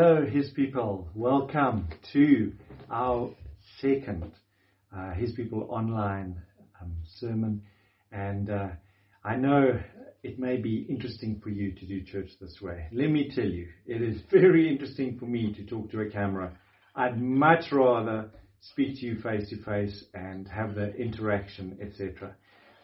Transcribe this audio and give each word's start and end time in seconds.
Hello, 0.00 0.24
His 0.24 0.50
people. 0.50 1.08
Welcome 1.12 1.88
to 2.12 2.52
our 2.88 3.34
second 3.80 4.30
uh, 4.96 5.10
His 5.14 5.32
People 5.32 5.66
online 5.70 6.40
um, 6.80 6.94
sermon. 7.18 7.62
And 8.12 8.48
uh, 8.48 8.68
I 9.24 9.34
know 9.34 9.80
it 10.22 10.38
may 10.38 10.58
be 10.58 10.86
interesting 10.88 11.40
for 11.42 11.48
you 11.48 11.72
to 11.72 11.84
do 11.84 12.04
church 12.04 12.28
this 12.40 12.60
way. 12.62 12.86
Let 12.92 13.10
me 13.10 13.32
tell 13.34 13.48
you, 13.48 13.66
it 13.86 14.00
is 14.00 14.20
very 14.30 14.70
interesting 14.70 15.18
for 15.18 15.26
me 15.26 15.52
to 15.54 15.64
talk 15.64 15.90
to 15.90 16.02
a 16.02 16.08
camera. 16.08 16.56
I'd 16.94 17.20
much 17.20 17.72
rather 17.72 18.30
speak 18.60 19.00
to 19.00 19.04
you 19.04 19.20
face 19.20 19.50
to 19.50 19.56
face 19.64 20.04
and 20.14 20.46
have 20.46 20.76
the 20.76 20.94
interaction, 20.94 21.76
etc. 21.82 22.36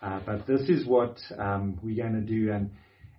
Uh, 0.02 0.18
but 0.26 0.48
this 0.48 0.68
is 0.68 0.84
what 0.84 1.16
um, 1.38 1.78
we're 1.80 2.02
going 2.02 2.20
to 2.20 2.26
do. 2.26 2.50
And 2.50 2.72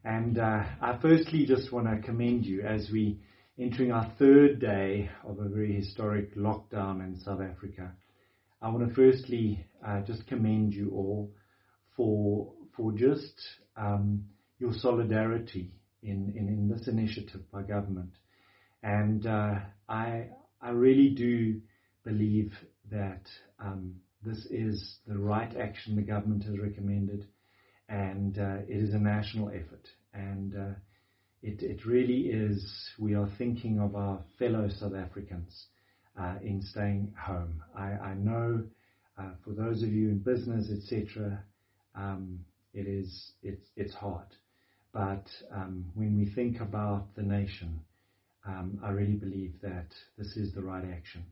and 0.04 0.38
uh, 0.38 0.66
I 0.82 1.00
firstly 1.02 1.46
just 1.46 1.72
want 1.72 1.88
to 1.88 2.06
commend 2.06 2.46
you 2.46 2.62
as 2.62 2.90
we 2.92 3.22
entering 3.58 3.92
our 3.92 4.12
third 4.20 4.60
day 4.60 5.10
of 5.24 5.40
a 5.40 5.48
very 5.48 5.74
historic 5.74 6.36
lockdown 6.36 7.00
in 7.02 7.18
South 7.24 7.42
Africa. 7.42 7.92
I 8.62 8.70
want 8.70 8.88
to 8.88 8.94
firstly 8.94 9.66
uh, 9.86 10.02
just 10.02 10.28
commend 10.28 10.74
you 10.74 10.92
all 10.92 11.32
for 11.96 12.52
for 12.76 12.92
just 12.92 13.34
um, 13.78 14.26
your 14.60 14.74
solidarity 14.74 15.72
in, 16.04 16.34
in, 16.36 16.50
in, 16.50 16.68
this 16.68 16.88
initiative 16.88 17.42
by 17.52 17.62
government, 17.62 18.12
and 18.84 19.26
uh, 19.26 19.60
I 19.88 20.28
I 20.62 20.72
really 20.72 21.10
do 21.10 21.62
believe 22.04 22.52
that 22.92 23.24
um, 23.60 23.96
this 24.22 24.46
is 24.48 24.98
the 25.08 25.18
right 25.18 25.56
action 25.56 25.96
the 25.96 26.02
government 26.02 26.44
has 26.44 26.60
recommended, 26.60 27.26
and 27.88 28.38
uh, 28.38 28.58
it 28.68 28.84
is 28.84 28.94
a 28.94 29.00
national 29.00 29.50
effort 29.50 29.88
and 30.14 30.56
uh, 30.56 30.74
it, 31.46 31.62
it 31.62 31.86
really 31.86 32.30
is, 32.32 32.90
we 32.98 33.14
are 33.14 33.30
thinking 33.38 33.80
of 33.80 33.96
our 33.96 34.20
fellow 34.40 34.68
South 34.68 34.96
Africans 34.96 35.68
uh, 36.20 36.36
in 36.42 36.60
staying 36.64 37.14
home. 37.20 37.62
I, 37.78 37.84
I 37.84 38.14
know 38.16 38.64
uh, 39.16 39.30
for 39.44 39.52
those 39.52 39.84
of 39.84 39.90
you 39.90 40.10
in 40.10 40.18
business, 40.18 40.72
etc., 40.72 41.44
um, 41.94 42.40
it 42.74 42.88
is 42.88 43.32
it's 43.44 43.66
it's 43.78 43.94
hard. 43.94 44.26
But 44.92 45.28
um, 45.54 45.86
when 45.94 46.18
we 46.18 46.34
think 46.34 46.62
about 46.62 47.16
the 47.16 47.22
nation, 47.22 47.80
um, 48.48 48.80
I 48.84 48.90
really 48.90 49.14
believe 49.14 49.54
that 49.62 49.88
this 50.18 50.36
is 50.36 50.52
the 50.54 50.64
right 50.64 50.84
action. 50.84 51.26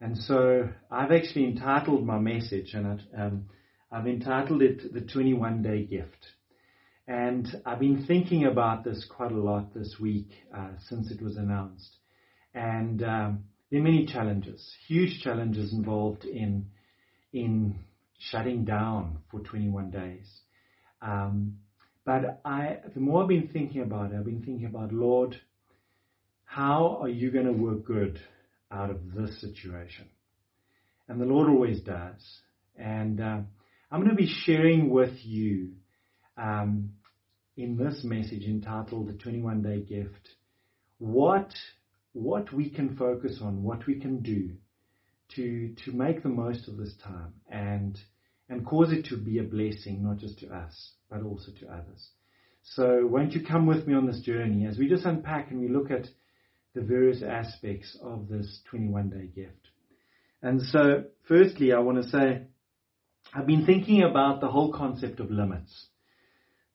And 0.00 0.16
so 0.16 0.68
I've 0.88 1.10
actually 1.10 1.46
entitled 1.46 2.06
my 2.06 2.18
message, 2.18 2.74
and 2.74 2.86
I, 2.86 3.22
um, 3.22 3.48
I've 3.90 4.06
entitled 4.06 4.62
it 4.62 4.94
"The 4.94 5.00
21 5.00 5.62
Day 5.62 5.84
Gift." 5.84 6.37
And 7.08 7.48
I've 7.64 7.80
been 7.80 8.04
thinking 8.06 8.44
about 8.44 8.84
this 8.84 9.02
quite 9.08 9.32
a 9.32 9.40
lot 9.40 9.72
this 9.72 9.96
week 9.98 10.28
uh, 10.54 10.72
since 10.90 11.10
it 11.10 11.22
was 11.22 11.38
announced. 11.38 11.96
And 12.52 13.02
um, 13.02 13.44
there 13.70 13.80
are 13.80 13.82
many 13.82 14.04
challenges, 14.04 14.62
huge 14.86 15.22
challenges 15.22 15.72
involved 15.72 16.26
in 16.26 16.66
in 17.32 17.76
shutting 18.30 18.66
down 18.66 19.20
for 19.30 19.40
21 19.40 19.90
days. 19.90 20.28
Um, 21.00 21.56
but 22.04 22.42
I, 22.44 22.76
the 22.92 23.00
more 23.00 23.22
I've 23.22 23.28
been 23.28 23.48
thinking 23.54 23.80
about 23.80 24.12
it, 24.12 24.16
I've 24.16 24.26
been 24.26 24.42
thinking 24.42 24.66
about 24.66 24.92
Lord, 24.92 25.34
how 26.44 26.98
are 27.00 27.08
you 27.08 27.30
going 27.30 27.46
to 27.46 27.52
work 27.52 27.86
good 27.86 28.20
out 28.70 28.90
of 28.90 29.14
this 29.14 29.40
situation? 29.40 30.10
And 31.08 31.18
the 31.18 31.26
Lord 31.26 31.48
always 31.48 31.80
does. 31.80 32.20
And 32.76 33.18
uh, 33.18 33.38
I'm 33.90 34.00
going 34.00 34.10
to 34.10 34.14
be 34.14 34.30
sharing 34.44 34.90
with 34.90 35.14
you 35.22 35.72
um, 36.36 36.90
in 37.58 37.76
this 37.76 38.04
message 38.04 38.44
entitled 38.44 39.08
The 39.08 39.14
21 39.14 39.62
Day 39.62 39.80
Gift 39.80 40.28
what, 40.98 41.52
what 42.12 42.52
we 42.52 42.70
can 42.70 42.96
focus 42.96 43.40
on, 43.42 43.64
what 43.64 43.84
we 43.86 44.00
can 44.00 44.22
do 44.22 44.50
to, 45.34 45.74
to 45.84 45.92
make 45.92 46.22
the 46.22 46.28
most 46.28 46.68
of 46.68 46.76
this 46.76 46.94
time 47.02 47.34
and, 47.50 47.98
and 48.48 48.64
cause 48.64 48.92
it 48.92 49.06
to 49.06 49.16
be 49.16 49.38
a 49.38 49.42
blessing, 49.42 50.04
not 50.04 50.18
just 50.18 50.38
to 50.38 50.48
us, 50.48 50.92
but 51.10 51.22
also 51.22 51.50
to 51.60 51.66
others. 51.66 52.08
So 52.62 53.06
won't 53.06 53.32
you 53.32 53.44
come 53.44 53.66
with 53.66 53.88
me 53.88 53.94
on 53.94 54.06
this 54.06 54.20
journey 54.20 54.66
as 54.66 54.78
we 54.78 54.88
just 54.88 55.04
unpack 55.04 55.50
and 55.50 55.60
we 55.60 55.68
look 55.68 55.90
at 55.90 56.06
the 56.74 56.82
various 56.82 57.22
aspects 57.22 57.96
of 58.00 58.28
this 58.28 58.60
21 58.70 59.10
day 59.10 59.26
gift. 59.34 59.68
And 60.42 60.62
so 60.62 61.04
firstly, 61.26 61.72
I 61.72 61.80
want 61.80 62.02
to 62.02 62.08
say, 62.08 62.42
I've 63.34 63.46
been 63.46 63.66
thinking 63.66 64.02
about 64.02 64.40
the 64.40 64.48
whole 64.48 64.72
concept 64.72 65.18
of 65.18 65.30
limits. 65.30 65.88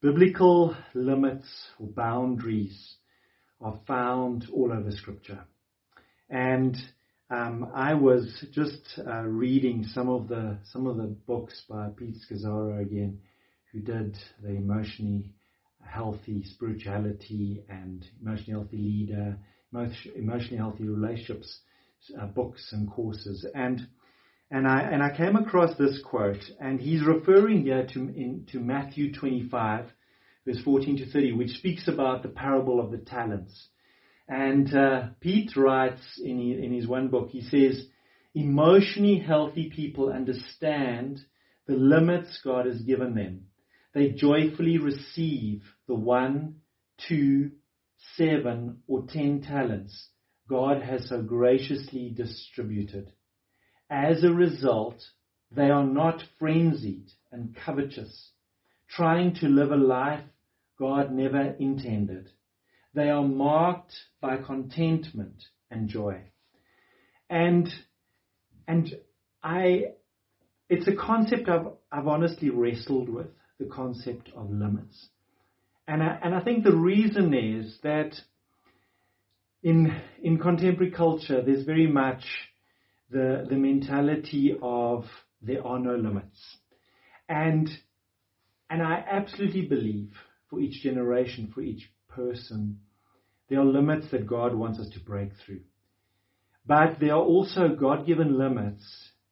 Biblical 0.04 0.76
limits 0.94 1.48
or 1.80 1.88
boundaries 1.88 2.96
are 3.62 3.80
found 3.88 4.46
all 4.54 4.74
over 4.74 4.92
Scripture. 4.92 5.46
And 6.30 6.76
um, 7.30 7.72
I 7.74 7.94
was 7.94 8.46
just 8.52 9.00
uh, 9.08 9.22
reading 9.22 9.86
some 9.86 10.10
of 10.10 10.28
the 10.28 10.58
some 10.66 10.88
of 10.88 10.98
the 10.98 11.16
books 11.26 11.64
by 11.70 11.88
Pete 11.96 12.18
Scazzero 12.18 12.82
again, 12.82 13.22
who 13.72 13.80
did 13.80 14.18
the 14.42 14.50
emotionally 14.50 15.32
healthy 15.82 16.44
spirituality 16.48 17.64
and 17.70 18.06
emotionally 18.22 18.60
healthy 18.60 18.78
leader, 18.78 19.38
emotionally 20.18 20.58
healthy 20.58 20.84
relationships 20.84 21.62
uh, 22.20 22.26
books 22.26 22.74
and 22.74 22.92
courses. 22.92 23.46
And 23.56 23.88
and 24.54 24.68
I, 24.68 24.82
and 24.82 25.02
I 25.02 25.10
came 25.18 25.36
across 25.36 25.76
this 25.80 26.00
quote, 26.06 26.44
and 26.60 26.80
he's 26.80 27.04
referring 27.04 27.64
here 27.64 27.88
to, 27.94 28.00
in, 28.00 28.46
to 28.52 28.60
Matthew 28.60 29.12
25, 29.12 29.86
verse 30.46 30.62
14 30.64 30.98
to 30.98 31.12
30, 31.12 31.32
which 31.32 31.58
speaks 31.58 31.88
about 31.88 32.22
the 32.22 32.30
parable 32.30 32.80
of 32.80 32.92
the 32.92 33.00
talents. 33.00 33.70
And 34.28 34.72
uh, 34.76 35.08
Pete 35.22 35.58
writes 35.58 36.04
in, 36.24 36.40
in 36.40 36.72
his 36.72 36.88
one 36.88 37.08
book, 37.08 37.30
he 37.30 37.42
says, 37.42 37.84
emotionally 38.36 39.18
healthy 39.18 39.72
people 39.76 40.14
understand 40.14 41.20
the 41.66 41.74
limits 41.74 42.40
God 42.44 42.68
has 42.68 42.80
given 42.82 43.16
them. 43.16 43.46
They 43.96 44.10
joyfully 44.10 44.78
receive 44.78 45.64
the 45.88 45.96
one, 45.96 46.58
two, 47.08 47.54
seven, 48.18 48.84
or 48.88 49.08
ten 49.12 49.42
talents 49.42 50.10
God 50.48 50.84
has 50.84 51.10
so 51.10 51.24
graciously 51.24 52.14
distributed. 52.16 53.14
As 53.90 54.24
a 54.24 54.32
result, 54.32 55.04
they 55.52 55.70
are 55.70 55.86
not 55.86 56.24
frenzied 56.40 57.08
and 57.32 57.56
covetous, 57.56 58.32
trying 58.90 59.36
to 59.36 59.48
live 59.48 59.72
a 59.72 59.78
life 59.78 60.24
God 60.80 61.12
never 61.12 61.56
intended. 61.60 62.30
They 62.94 63.10
are 63.10 63.24
marked 63.24 63.94
by 64.22 64.38
contentment 64.38 65.44
and 65.70 65.90
joy. 65.90 66.22
And, 67.30 67.70
and 68.68 68.94
I, 69.42 69.86
it's 70.70 70.88
a 70.88 70.96
concept 70.96 71.50
I've, 71.50 71.68
I've 71.92 72.08
honestly 72.08 72.50
wrestled 72.50 73.10
with, 73.10 73.28
the 73.60 73.66
concept 73.66 74.30
of 74.36 74.50
limits. 74.50 75.10
And 75.88 76.02
I, 76.02 76.20
and 76.24 76.36
I 76.36 76.42
think 76.42 76.64
the 76.64 76.76
reason 76.76 77.34
is 77.34 77.78
that 77.84 78.14
in, 79.62 80.02
in 80.22 80.38
contemporary 80.38 80.92
culture, 80.92 81.42
there's 81.42 81.66
very 81.66 81.88
much 81.88 82.24
the, 83.14 83.46
the 83.50 83.56
mentality 83.56 84.56
of 84.62 85.06
there 85.42 85.66
are 85.66 85.80
no 85.80 85.96
limits. 85.96 86.40
And, 87.30 87.70
and 88.70 88.82
I 88.82 89.04
absolutely 89.10 89.68
believe 89.68 90.14
for 90.50 90.60
each 90.60 90.82
generation, 90.84 91.52
for 91.54 91.62
each 91.62 91.90
person, 92.10 92.80
there 93.50 93.60
are 93.60 93.66
limits 93.66 94.08
that 94.12 94.28
God 94.28 94.56
wants 94.56 94.80
us 94.80 94.90
to 94.90 95.00
break 95.00 95.30
through. 95.46 95.62
But 96.66 97.00
there 97.00 97.14
are 97.14 97.22
also 97.22 97.70
God 97.70 98.06
given 98.06 98.38
limits, 98.38 98.86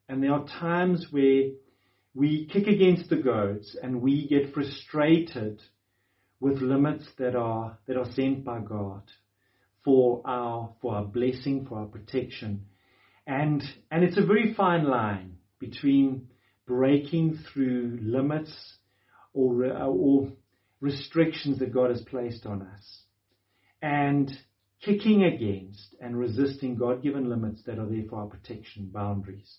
and 0.08 0.22
there 0.22 0.34
are 0.34 0.46
times 0.46 1.08
where 1.12 1.44
we 2.14 2.48
kick 2.52 2.68
against 2.68 3.10
the 3.10 3.16
goads 3.16 3.78
and 3.82 4.02
we 4.02 4.28
get 4.28 4.54
frustrated 4.54 5.62
with 6.42 6.62
limits 6.62 7.06
that 7.18 7.36
are, 7.36 7.78
that 7.88 7.96
are 7.96 8.12
sent 8.14 8.44
by 8.44 8.60
God 8.60 9.04
for 9.86 10.22
our, 10.26 10.74
for 10.82 10.96
our 10.96 11.06
blessing, 11.06 11.66
for 11.68 11.80
our 11.80 11.86
protection. 11.86 12.66
And, 13.28 13.64
and 13.90 14.04
it's 14.04 14.18
a 14.18 14.26
very 14.26 14.54
fine 14.54 14.86
line 14.86 15.38
between 15.60 16.28
breaking 16.68 17.40
through 17.52 18.00
limits 18.02 18.52
or, 19.34 19.66
or 19.66 20.32
restrictions 20.80 21.60
that 21.60 21.74
God 21.74 21.92
has 21.92 22.02
placed 22.02 22.46
on 22.46 22.62
us 22.64 23.02
and 23.82 24.32
kicking 24.84 25.24
against 25.24 25.96
and 26.02 26.18
resisting 26.18 26.76
God 26.76 27.04
given 27.04 27.30
limits 27.30 27.62
that 27.66 27.78
are 27.78 27.86
there 27.86 28.04
for 28.10 28.22
our 28.22 28.28
protection, 28.28 28.90
boundaries. 28.92 29.58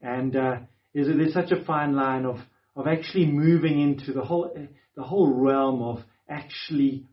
And 0.00 0.34
uh, 0.36 0.56
is 0.94 1.08
there's 1.08 1.34
such 1.34 1.50
a 1.50 1.64
fine 1.64 1.94
line 1.94 2.24
of, 2.24 2.36
of 2.74 2.86
actually 2.86 3.26
moving 3.26 3.80
into 3.80 4.12
the 4.12 4.22
whole, 4.22 4.54
the 4.96 5.02
whole 5.02 5.32
realm 5.32 5.82
of 5.82 5.98
actually 6.28 7.04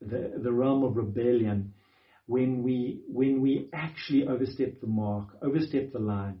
the, 0.00 0.32
the 0.42 0.52
realm 0.52 0.82
of 0.82 0.96
rebellion 0.96 1.72
when 2.26 2.62
we 2.62 3.00
when 3.08 3.40
we 3.40 3.68
actually 3.72 4.26
overstep 4.26 4.80
the 4.80 4.86
mark, 4.86 5.28
overstep 5.42 5.92
the 5.92 5.98
line. 5.98 6.40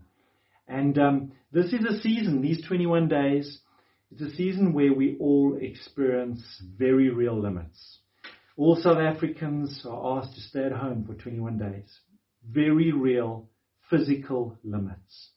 And 0.68 0.98
um, 0.98 1.32
this 1.52 1.72
is 1.72 1.84
a 1.84 2.00
season, 2.00 2.42
these 2.42 2.64
21 2.66 3.08
days, 3.08 3.60
it's 4.10 4.20
a 4.20 4.36
season 4.36 4.72
where 4.72 4.92
we 4.92 5.16
all 5.20 5.56
experience 5.60 6.42
very 6.76 7.10
real 7.10 7.40
limits. 7.40 7.98
All 8.56 8.76
South 8.76 8.98
Africans 8.98 9.84
are 9.88 10.18
asked 10.18 10.34
to 10.34 10.40
stay 10.40 10.64
at 10.64 10.72
home 10.72 11.04
for 11.06 11.14
21 11.14 11.58
days. 11.58 11.98
Very 12.48 12.90
real 12.90 13.48
physical 13.90 14.58
limits. 14.64 15.30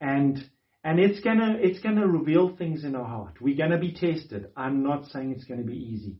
And 0.00 0.44
and 0.82 0.98
it's 0.98 1.20
gonna 1.20 1.58
it's 1.60 1.80
gonna 1.80 2.06
reveal 2.06 2.56
things 2.56 2.84
in 2.84 2.94
our 2.96 3.04
heart. 3.04 3.40
We're 3.40 3.56
gonna 3.56 3.78
be 3.78 3.92
tested. 3.92 4.48
I'm 4.56 4.82
not 4.82 5.06
saying 5.06 5.32
it's 5.32 5.44
gonna 5.44 5.62
be 5.62 5.76
easy, 5.76 6.16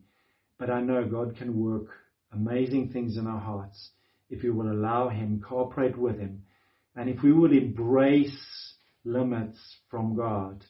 but 0.58 0.70
I 0.70 0.80
know 0.80 1.04
God 1.04 1.36
can 1.36 1.58
work 1.58 1.88
amazing 2.32 2.90
things 2.90 3.16
in 3.16 3.26
our 3.26 3.40
hearts 3.40 3.90
if 4.28 4.42
we 4.42 4.50
will 4.50 4.70
allow 4.70 5.08
Him, 5.08 5.42
cooperate 5.46 5.96
with 5.96 6.18
Him, 6.18 6.42
and 6.94 7.08
if 7.08 7.22
we 7.22 7.32
will 7.32 7.52
embrace 7.52 8.74
limits 9.04 9.58
from 9.90 10.16
God, 10.16 10.64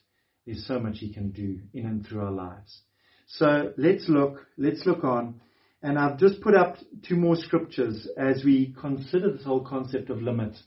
there's 0.45 0.65
so 0.67 0.79
much 0.79 0.97
He 0.99 1.13
can 1.13 1.31
do 1.31 1.59
in 1.73 1.85
and 1.85 2.05
through 2.05 2.21
our 2.21 2.31
lives. 2.31 2.81
So 3.27 3.73
let's 3.77 4.07
look, 4.07 4.45
let's 4.57 4.85
look 4.85 5.03
on. 5.03 5.41
And 5.83 5.99
I've 5.99 6.17
just 6.17 6.41
put 6.41 6.55
up 6.55 6.77
two 7.07 7.15
more 7.15 7.35
scriptures 7.35 8.07
as 8.17 8.43
we 8.43 8.75
consider 8.79 9.31
this 9.31 9.43
whole 9.43 9.63
concept 9.63 10.09
of 10.09 10.21
limits. 10.21 10.61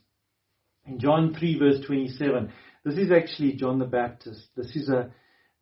In 0.85 0.99
John 0.99 1.35
3 1.37 1.59
verse 1.59 1.85
27, 1.85 2.51
this 2.85 2.97
is 2.97 3.11
actually 3.11 3.53
John 3.53 3.79
the 3.79 3.85
Baptist. 3.85 4.47
This 4.55 4.75
is 4.75 4.89
a, 4.89 5.11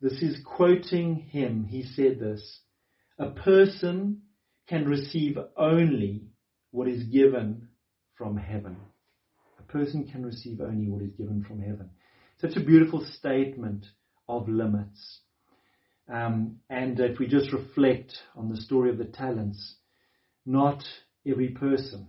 this 0.00 0.22
is 0.22 0.40
quoting 0.44 1.16
him. 1.16 1.64
He 1.64 1.82
said 1.82 2.20
this, 2.20 2.60
a 3.18 3.30
person 3.30 4.22
can 4.70 4.88
receive 4.88 5.36
only 5.56 6.22
what 6.70 6.86
is 6.86 7.02
given 7.02 7.68
from 8.16 8.36
heaven. 8.36 8.76
A 9.58 9.62
person 9.64 10.06
can 10.06 10.24
receive 10.24 10.60
only 10.60 10.88
what 10.88 11.02
is 11.02 11.10
given 11.18 11.42
from 11.42 11.60
heaven. 11.60 11.90
Such 12.40 12.56
a 12.56 12.64
beautiful 12.64 13.04
statement 13.18 13.84
of 14.28 14.48
limits. 14.48 15.18
Um, 16.08 16.58
and 16.70 17.00
if 17.00 17.18
we 17.18 17.26
just 17.26 17.52
reflect 17.52 18.14
on 18.36 18.48
the 18.48 18.60
story 18.60 18.90
of 18.90 18.98
the 18.98 19.04
talents, 19.06 19.74
not 20.46 20.84
every 21.26 21.48
person 21.48 22.06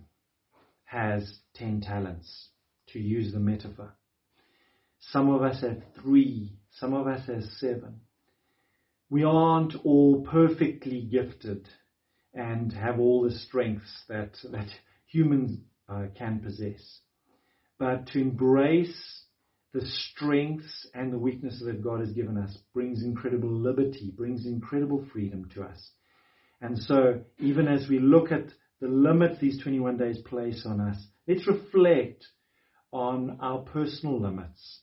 has 0.84 1.40
ten 1.54 1.80
talents, 1.80 2.48
to 2.92 3.00
use 3.00 3.32
the 3.32 3.40
metaphor. 3.40 3.96
Some 5.10 5.30
of 5.30 5.42
us 5.42 5.62
have 5.62 5.82
three, 6.00 6.52
some 6.78 6.94
of 6.94 7.08
us 7.08 7.26
have 7.26 7.42
seven. 7.58 8.02
We 9.10 9.24
aren't 9.24 9.74
all 9.84 10.22
perfectly 10.22 11.02
gifted 11.02 11.68
and 12.34 12.72
have 12.72 12.98
all 12.98 13.22
the 13.22 13.30
strengths 13.30 14.04
that, 14.08 14.32
that 14.50 14.68
humans 15.06 15.58
uh, 15.88 16.06
can 16.16 16.40
possess. 16.40 17.00
But 17.78 18.06
to 18.08 18.20
embrace 18.20 19.22
the 19.72 19.86
strengths 19.86 20.86
and 20.94 21.12
the 21.12 21.18
weaknesses 21.18 21.64
that 21.66 21.82
God 21.82 22.00
has 22.00 22.12
given 22.12 22.36
us 22.36 22.56
brings 22.74 23.02
incredible 23.02 23.50
liberty, 23.50 24.12
brings 24.14 24.46
incredible 24.46 25.04
freedom 25.12 25.48
to 25.54 25.62
us. 25.62 25.90
And 26.60 26.78
so, 26.78 27.22
even 27.38 27.66
as 27.66 27.88
we 27.88 27.98
look 27.98 28.30
at 28.30 28.46
the 28.80 28.88
limits 28.88 29.40
these 29.40 29.60
21 29.62 29.96
days 29.96 30.18
place 30.18 30.64
on 30.66 30.80
us, 30.80 30.96
let's 31.26 31.46
reflect 31.46 32.24
on 32.92 33.38
our 33.40 33.60
personal 33.60 34.20
limits. 34.20 34.80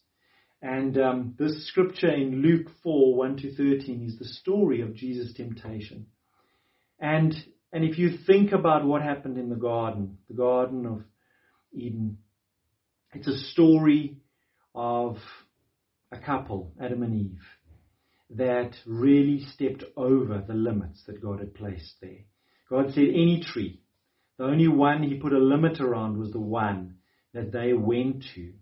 And 0.61 0.97
um, 0.97 1.35
this 1.37 1.67
scripture 1.67 2.11
in 2.11 2.41
Luke 2.41 2.67
4 2.83 3.15
1 3.15 3.37
to 3.37 3.55
13 3.55 4.03
is 4.05 4.19
the 4.19 4.25
story 4.25 4.81
of 4.81 4.93
Jesus' 4.93 5.33
temptation. 5.33 6.07
And, 6.99 7.33
and 7.71 7.83
if 7.83 7.97
you 7.97 8.17
think 8.27 8.51
about 8.51 8.85
what 8.85 9.01
happened 9.01 9.37
in 9.37 9.49
the 9.49 9.55
garden, 9.55 10.17
the 10.27 10.35
Garden 10.35 10.85
of 10.85 11.03
Eden, 11.73 12.17
it's 13.13 13.27
a 13.27 13.37
story 13.37 14.17
of 14.75 15.17
a 16.11 16.17
couple, 16.17 16.73
Adam 16.81 17.03
and 17.03 17.13
Eve, 17.13 17.41
that 18.31 18.75
really 18.85 19.43
stepped 19.53 19.83
over 19.97 20.43
the 20.45 20.53
limits 20.53 21.03
that 21.07 21.21
God 21.21 21.39
had 21.39 21.55
placed 21.55 21.95
there. 22.01 22.25
God 22.69 22.93
said 22.93 23.07
any 23.09 23.43
tree. 23.43 23.81
The 24.37 24.45
only 24.45 24.67
one 24.67 25.03
he 25.03 25.15
put 25.15 25.33
a 25.33 25.39
limit 25.39 25.81
around 25.81 26.17
was 26.17 26.31
the 26.31 26.39
one 26.39 26.95
that 27.33 27.51
they 27.51 27.73
went 27.73 28.23
to 28.35 28.53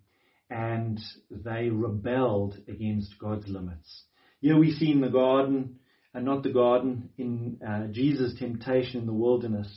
and 0.49 0.99
they 1.29 1.69
rebelled 1.69 2.57
against 2.67 3.19
God's 3.19 3.47
limits. 3.47 4.03
Here 4.39 4.57
we 4.57 4.71
see 4.71 4.91
in 4.91 5.01
the 5.01 5.09
garden, 5.09 5.79
and 6.17 6.25
not 6.25 6.41
the 6.41 6.49
garden, 6.49 7.11
in 7.19 7.59
uh, 7.65 7.85
Jesus' 7.91 8.33
temptation 8.39 9.01
in 9.01 9.05
the 9.05 9.13
wilderness. 9.13 9.67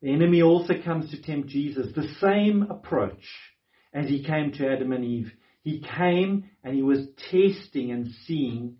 The 0.00 0.10
enemy 0.10 0.40
also 0.40 0.72
comes 0.82 1.10
to 1.10 1.20
tempt 1.20 1.50
Jesus. 1.50 1.94
The 1.94 2.08
same 2.22 2.62
approach 2.70 3.22
as 3.92 4.08
he 4.08 4.24
came 4.24 4.52
to 4.52 4.66
Adam 4.66 4.92
and 4.92 5.04
Eve. 5.04 5.30
He 5.62 5.84
came 5.94 6.48
and 6.64 6.74
he 6.74 6.82
was 6.82 7.06
testing 7.30 7.92
and 7.92 8.08
seeing 8.26 8.78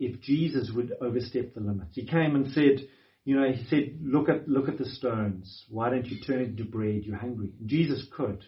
if 0.00 0.18
Jesus 0.22 0.70
would 0.74 0.94
overstep 1.02 1.52
the 1.52 1.60
limits. 1.60 1.94
He 1.94 2.06
came 2.06 2.34
and 2.36 2.52
said, 2.52 2.88
you 3.26 3.38
know, 3.38 3.46
he 3.52 3.62
said, 3.66 3.98
look 4.00 4.30
at, 4.30 4.48
look 4.48 4.70
at 4.70 4.78
the 4.78 4.86
stones. 4.86 5.66
Why 5.68 5.90
don't 5.90 6.06
you 6.06 6.22
turn 6.26 6.40
it 6.40 6.48
into 6.48 6.64
bread? 6.64 7.02
You're 7.04 7.18
hungry. 7.18 7.52
Jesus 7.66 8.06
could. 8.16 8.42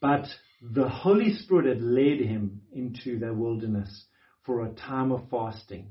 But 0.00 0.24
the 0.62 0.88
Holy 0.88 1.34
Spirit 1.34 1.66
had 1.66 1.82
led 1.82 2.18
him 2.18 2.62
into 2.72 3.18
the 3.18 3.34
wilderness 3.34 4.06
for 4.46 4.64
a 4.64 4.70
time 4.70 5.12
of 5.12 5.28
fasting. 5.30 5.88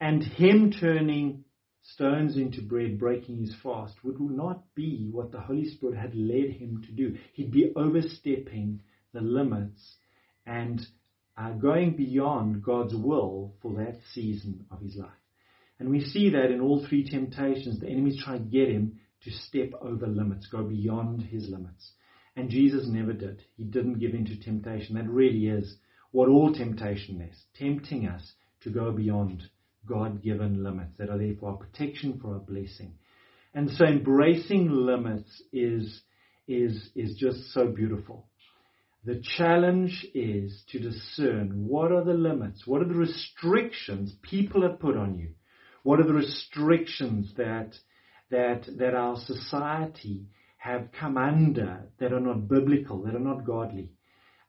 And 0.00 0.22
him 0.22 0.72
turning 0.72 1.44
stones 1.82 2.36
into 2.36 2.62
bread, 2.62 2.98
breaking 2.98 3.38
his 3.38 3.54
fast, 3.62 3.94
would 4.04 4.20
not 4.20 4.62
be 4.74 5.08
what 5.10 5.32
the 5.32 5.40
Holy 5.40 5.68
Spirit 5.68 5.96
had 5.96 6.14
led 6.14 6.50
him 6.50 6.82
to 6.86 6.92
do. 6.92 7.16
He'd 7.32 7.50
be 7.50 7.72
overstepping 7.74 8.82
the 9.12 9.20
limits 9.20 9.96
and 10.46 10.80
uh, 11.36 11.52
going 11.52 11.96
beyond 11.96 12.62
God's 12.62 12.94
will 12.94 13.54
for 13.62 13.74
that 13.74 13.98
season 14.12 14.66
of 14.70 14.80
his 14.80 14.96
life. 14.96 15.10
And 15.78 15.90
we 15.90 16.00
see 16.00 16.30
that 16.30 16.50
in 16.50 16.60
all 16.60 16.84
three 16.86 17.08
temptations, 17.08 17.80
the 17.80 17.88
enemy's 17.88 18.22
trying 18.22 18.44
to 18.44 18.50
get 18.50 18.68
him 18.68 18.98
to 19.22 19.30
step 19.30 19.70
over 19.80 20.06
limits, 20.06 20.48
go 20.48 20.64
beyond 20.64 21.22
his 21.22 21.48
limits. 21.48 21.92
And 22.36 22.50
Jesus 22.50 22.86
never 22.86 23.12
did. 23.12 23.42
He 23.56 23.64
didn't 23.64 23.98
give 23.98 24.14
in 24.14 24.24
to 24.26 24.38
temptation. 24.38 24.96
That 24.96 25.08
really 25.08 25.46
is 25.46 25.76
what 26.12 26.28
all 26.28 26.52
temptation 26.52 27.20
is, 27.20 27.36
tempting 27.56 28.06
us 28.06 28.32
to 28.62 28.70
go 28.70 28.92
beyond 28.92 29.42
God-given 29.88 30.62
limits 30.62 30.92
that 30.98 31.10
are 31.10 31.18
there 31.18 31.34
for 31.38 31.50
our 31.50 31.56
protection, 31.56 32.18
for 32.20 32.34
our 32.34 32.40
blessing. 32.40 32.94
And 33.54 33.70
so 33.70 33.84
embracing 33.84 34.70
limits 34.70 35.42
is, 35.52 36.02
is, 36.46 36.90
is 36.94 37.16
just 37.16 37.52
so 37.52 37.68
beautiful. 37.68 38.26
The 39.04 39.22
challenge 39.36 40.06
is 40.14 40.62
to 40.70 40.78
discern 40.78 41.66
what 41.66 41.92
are 41.92 42.04
the 42.04 42.14
limits, 42.14 42.66
what 42.66 42.82
are 42.82 42.88
the 42.88 42.94
restrictions 42.94 44.12
people 44.22 44.62
have 44.62 44.80
put 44.80 44.96
on 44.96 45.18
you, 45.18 45.30
what 45.82 46.00
are 46.00 46.06
the 46.06 46.12
restrictions 46.12 47.32
that, 47.36 47.70
that, 48.30 48.66
that 48.78 48.94
our 48.94 49.16
society 49.16 50.26
have 50.58 50.88
come 51.00 51.16
under 51.16 51.86
that 52.00 52.12
are 52.12 52.20
not 52.20 52.48
biblical, 52.48 53.02
that 53.02 53.14
are 53.14 53.20
not 53.20 53.46
godly. 53.46 53.90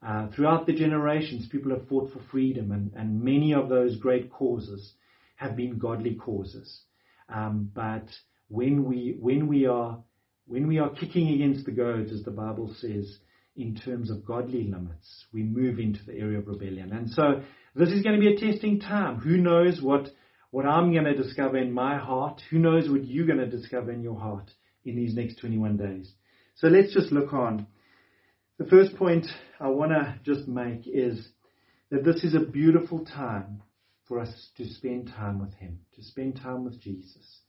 Uh, 0.06 0.28
throughout 0.34 0.66
the 0.66 0.72
generations, 0.72 1.46
people 1.50 1.70
have 1.70 1.86
fought 1.88 2.12
for 2.12 2.20
freedom, 2.30 2.72
and, 2.72 2.92
and 2.96 3.22
many 3.22 3.54
of 3.54 3.68
those 3.68 3.96
great 3.96 4.30
causes 4.30 4.92
have 5.40 5.56
been 5.56 5.78
godly 5.78 6.14
causes. 6.14 6.82
Um, 7.28 7.70
but 7.74 8.06
when 8.48 8.84
we 8.84 9.16
when 9.18 9.46
we 9.48 9.66
are 9.66 9.98
when 10.46 10.66
we 10.66 10.78
are 10.78 10.90
kicking 10.90 11.28
against 11.28 11.64
the 11.64 11.72
goads, 11.72 12.12
as 12.12 12.22
the 12.22 12.30
Bible 12.30 12.74
says, 12.78 13.18
in 13.56 13.76
terms 13.76 14.10
of 14.10 14.24
godly 14.24 14.64
limits, 14.64 15.26
we 15.32 15.42
move 15.42 15.78
into 15.78 16.04
the 16.04 16.14
area 16.14 16.38
of 16.38 16.46
rebellion. 16.48 16.92
And 16.92 17.10
so 17.10 17.42
this 17.74 17.90
is 17.90 18.02
going 18.02 18.20
to 18.20 18.20
be 18.20 18.34
a 18.34 18.52
testing 18.52 18.80
time. 18.80 19.16
Who 19.16 19.36
knows 19.36 19.80
what 19.80 20.08
what 20.50 20.66
I'm 20.66 20.92
going 20.92 21.04
to 21.04 21.16
discover 21.16 21.58
in 21.58 21.72
my 21.72 21.98
heart? 21.98 22.42
Who 22.50 22.58
knows 22.58 22.88
what 22.88 23.06
you're 23.06 23.26
going 23.26 23.38
to 23.38 23.46
discover 23.46 23.92
in 23.92 24.02
your 24.02 24.18
heart? 24.18 24.50
in 24.84 24.96
these 24.96 25.14
next 25.14 25.36
21 25.40 25.76
days. 25.76 26.12
So 26.56 26.68
let's 26.68 26.92
just 26.92 27.12
look 27.12 27.32
on. 27.32 27.66
The 28.58 28.66
first 28.66 28.96
point 28.96 29.26
I 29.58 29.68
want 29.68 29.92
to 29.92 30.18
just 30.24 30.46
make 30.46 30.86
is 30.86 31.28
that 31.90 32.04
this 32.04 32.22
is 32.24 32.34
a 32.34 32.40
beautiful 32.40 33.04
time 33.04 33.62
for 34.10 34.18
us 34.18 34.48
to 34.56 34.66
spend 34.66 35.06
time 35.16 35.38
with 35.38 35.54
Him, 35.54 35.78
to 35.94 36.02
spend 36.02 36.34
time 36.42 36.64
with 36.64 36.80
Jesus, 36.80 37.42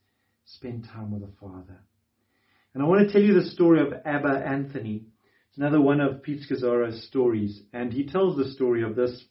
spend 0.45 0.87
time 0.93 1.09
with 1.09 1.21
the 1.21 1.35
Father. 1.41 1.81
And 2.75 2.83
I 2.83 2.85
want 2.85 3.07
to 3.07 3.11
tell 3.11 3.21
you 3.21 3.33
the 3.33 3.49
story 3.49 3.81
of 3.81 3.91
Abba 4.05 4.45
Anthony. 4.45 5.05
It's 5.49 5.57
another 5.57 5.81
one 5.81 5.99
of 5.99 6.21
Pete 6.21 6.43
Scazzero's 6.47 7.03
stories, 7.07 7.63
and 7.73 7.91
he 7.91 8.05
tells 8.05 8.37
the 8.37 8.51
story 8.51 8.83
of 8.83 8.95
this. 8.95 9.23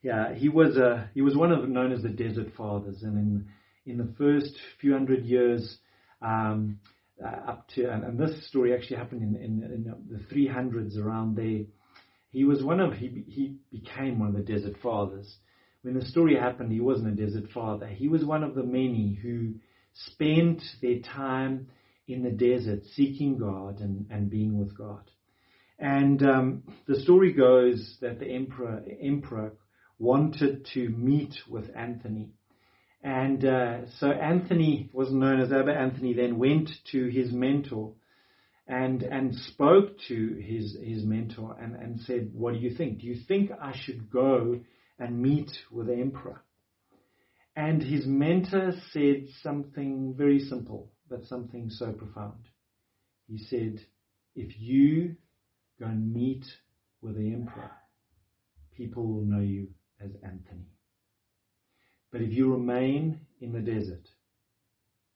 Yeah, 0.00 0.32
he 0.32 0.48
was 0.48 0.76
a 0.76 1.10
he 1.12 1.22
was 1.22 1.36
one 1.36 1.50
of 1.50 1.68
known 1.68 1.90
as 1.90 2.02
the 2.02 2.08
Desert 2.08 2.54
Fathers, 2.56 3.02
and 3.02 3.18
in 3.18 3.48
in 3.84 3.98
the 3.98 4.14
first 4.16 4.56
few 4.80 4.92
hundred 4.92 5.24
years 5.24 5.76
um, 6.22 6.78
uh, 7.20 7.50
up 7.50 7.66
to, 7.74 7.90
and, 7.90 8.04
and, 8.04 8.18
this 8.18 8.46
story 8.46 8.72
actually 8.72 8.96
happened 8.96 9.22
in, 9.22 9.34
in, 9.42 9.62
in, 9.64 9.94
the 10.08 10.34
300s 10.34 10.96
around 10.98 11.36
there. 11.36 11.64
He 12.30 12.44
was 12.44 12.62
one 12.62 12.78
of, 12.78 12.92
he, 12.92 13.24
he 13.26 13.56
became 13.72 14.18
one 14.18 14.28
of 14.28 14.34
the 14.34 14.42
desert 14.42 14.76
fathers. 14.82 15.36
When 15.82 15.94
the 15.94 16.04
story 16.04 16.36
happened, 16.36 16.72
he 16.72 16.80
wasn't 16.80 17.18
a 17.18 17.26
desert 17.26 17.50
father. 17.52 17.86
He 17.86 18.08
was 18.08 18.24
one 18.24 18.42
of 18.44 18.54
the 18.54 18.62
many 18.64 19.18
who 19.22 19.54
spent 19.94 20.62
their 20.82 21.00
time 21.00 21.68
in 22.08 22.22
the 22.22 22.30
desert 22.30 22.84
seeking 22.94 23.38
God 23.38 23.80
and, 23.80 24.06
and 24.10 24.30
being 24.30 24.58
with 24.58 24.76
God. 24.76 25.10
And 25.78 26.22
um, 26.22 26.62
the 26.86 27.00
story 27.00 27.32
goes 27.32 27.98
that 28.02 28.18
the 28.20 28.26
emperor, 28.26 28.82
emperor 29.02 29.52
wanted 29.98 30.66
to 30.74 30.88
meet 30.90 31.34
with 31.48 31.70
Anthony 31.76 32.30
And 33.02 33.44
uh, 33.44 33.86
so 33.98 34.08
Anthony, 34.10 34.90
was 34.92 35.10
known 35.12 35.40
as 35.40 35.52
Abba 35.52 35.72
Anthony, 35.72 36.14
then 36.14 36.38
went 36.38 36.70
to 36.92 37.08
his 37.08 37.32
mentor 37.32 37.94
and 38.68 39.02
and 39.02 39.34
spoke 39.34 39.98
to 40.08 40.34
his 40.36 40.76
his 40.82 41.04
mentor 41.04 41.56
and, 41.60 41.74
and 41.76 42.00
said, 42.00 42.32
What 42.34 42.54
do 42.54 42.60
you 42.60 42.74
think? 42.76 43.00
Do 43.00 43.06
you 43.06 43.16
think 43.26 43.50
I 43.60 43.74
should 43.74 44.10
go 44.10 44.60
and 45.00 45.20
meet 45.20 45.50
with 45.72 45.88
the 45.88 45.94
emperor? 45.94 46.42
And 47.56 47.82
his 47.82 48.06
mentor 48.06 48.72
said 48.92 49.26
something 49.42 50.14
very 50.16 50.38
simple, 50.38 50.92
but 51.08 51.24
something 51.24 51.68
so 51.68 51.92
profound. 51.92 52.48
He 53.26 53.38
said, 53.38 53.80
If 54.36 54.58
you 54.58 55.16
go 55.80 55.86
and 55.86 56.12
meet 56.12 56.44
with 57.02 57.16
the 57.16 57.32
emperor, 57.32 57.72
people 58.76 59.06
will 59.06 59.24
know 59.24 59.40
you 59.40 59.68
as 60.00 60.10
Anthony. 60.22 60.68
But 62.12 62.22
if 62.22 62.32
you 62.32 62.52
remain 62.52 63.20
in 63.40 63.52
the 63.52 63.60
desert, 63.60 64.06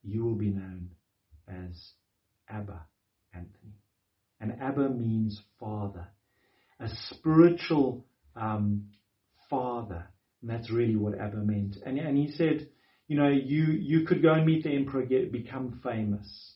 you 0.03 0.25
will 0.25 0.35
be 0.35 0.50
known 0.50 0.91
as 1.49 1.93
Abba 2.49 2.87
Anthony. 3.33 3.75
And 4.41 4.61
Abba 4.61 4.91
means 4.91 5.41
father, 5.59 6.09
a 6.79 6.88
spiritual 7.09 8.05
um, 8.37 8.88
father. 9.48 10.06
And 10.40 10.50
that's 10.50 10.70
really 10.70 10.96
what 10.96 11.18
Abba 11.18 11.36
meant. 11.36 11.76
And, 11.84 11.98
and 11.98 12.16
he 12.16 12.32
said, 12.32 12.68
you 13.08 13.16
know, 13.16 13.28
you, 13.28 13.64
you 13.64 14.06
could 14.06 14.22
go 14.22 14.32
and 14.32 14.46
meet 14.46 14.64
the 14.64 14.74
emperor, 14.74 15.04
get, 15.04 15.32
become 15.32 15.80
famous. 15.82 16.54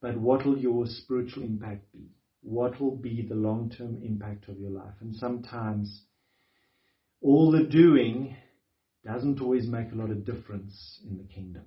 But 0.00 0.16
what 0.16 0.46
will 0.46 0.58
your 0.58 0.86
spiritual 0.86 1.42
impact 1.42 1.92
be? 1.92 2.10
What 2.42 2.80
will 2.80 2.96
be 2.96 3.26
the 3.28 3.34
long 3.34 3.70
term 3.76 4.00
impact 4.02 4.48
of 4.48 4.58
your 4.58 4.70
life? 4.70 4.94
And 5.00 5.14
sometimes 5.14 6.02
all 7.20 7.50
the 7.50 7.64
doing 7.64 8.36
doesn't 9.04 9.40
always 9.40 9.66
make 9.66 9.92
a 9.92 9.96
lot 9.96 10.10
of 10.10 10.24
difference 10.24 11.00
in 11.08 11.18
the 11.18 11.24
kingdom. 11.24 11.64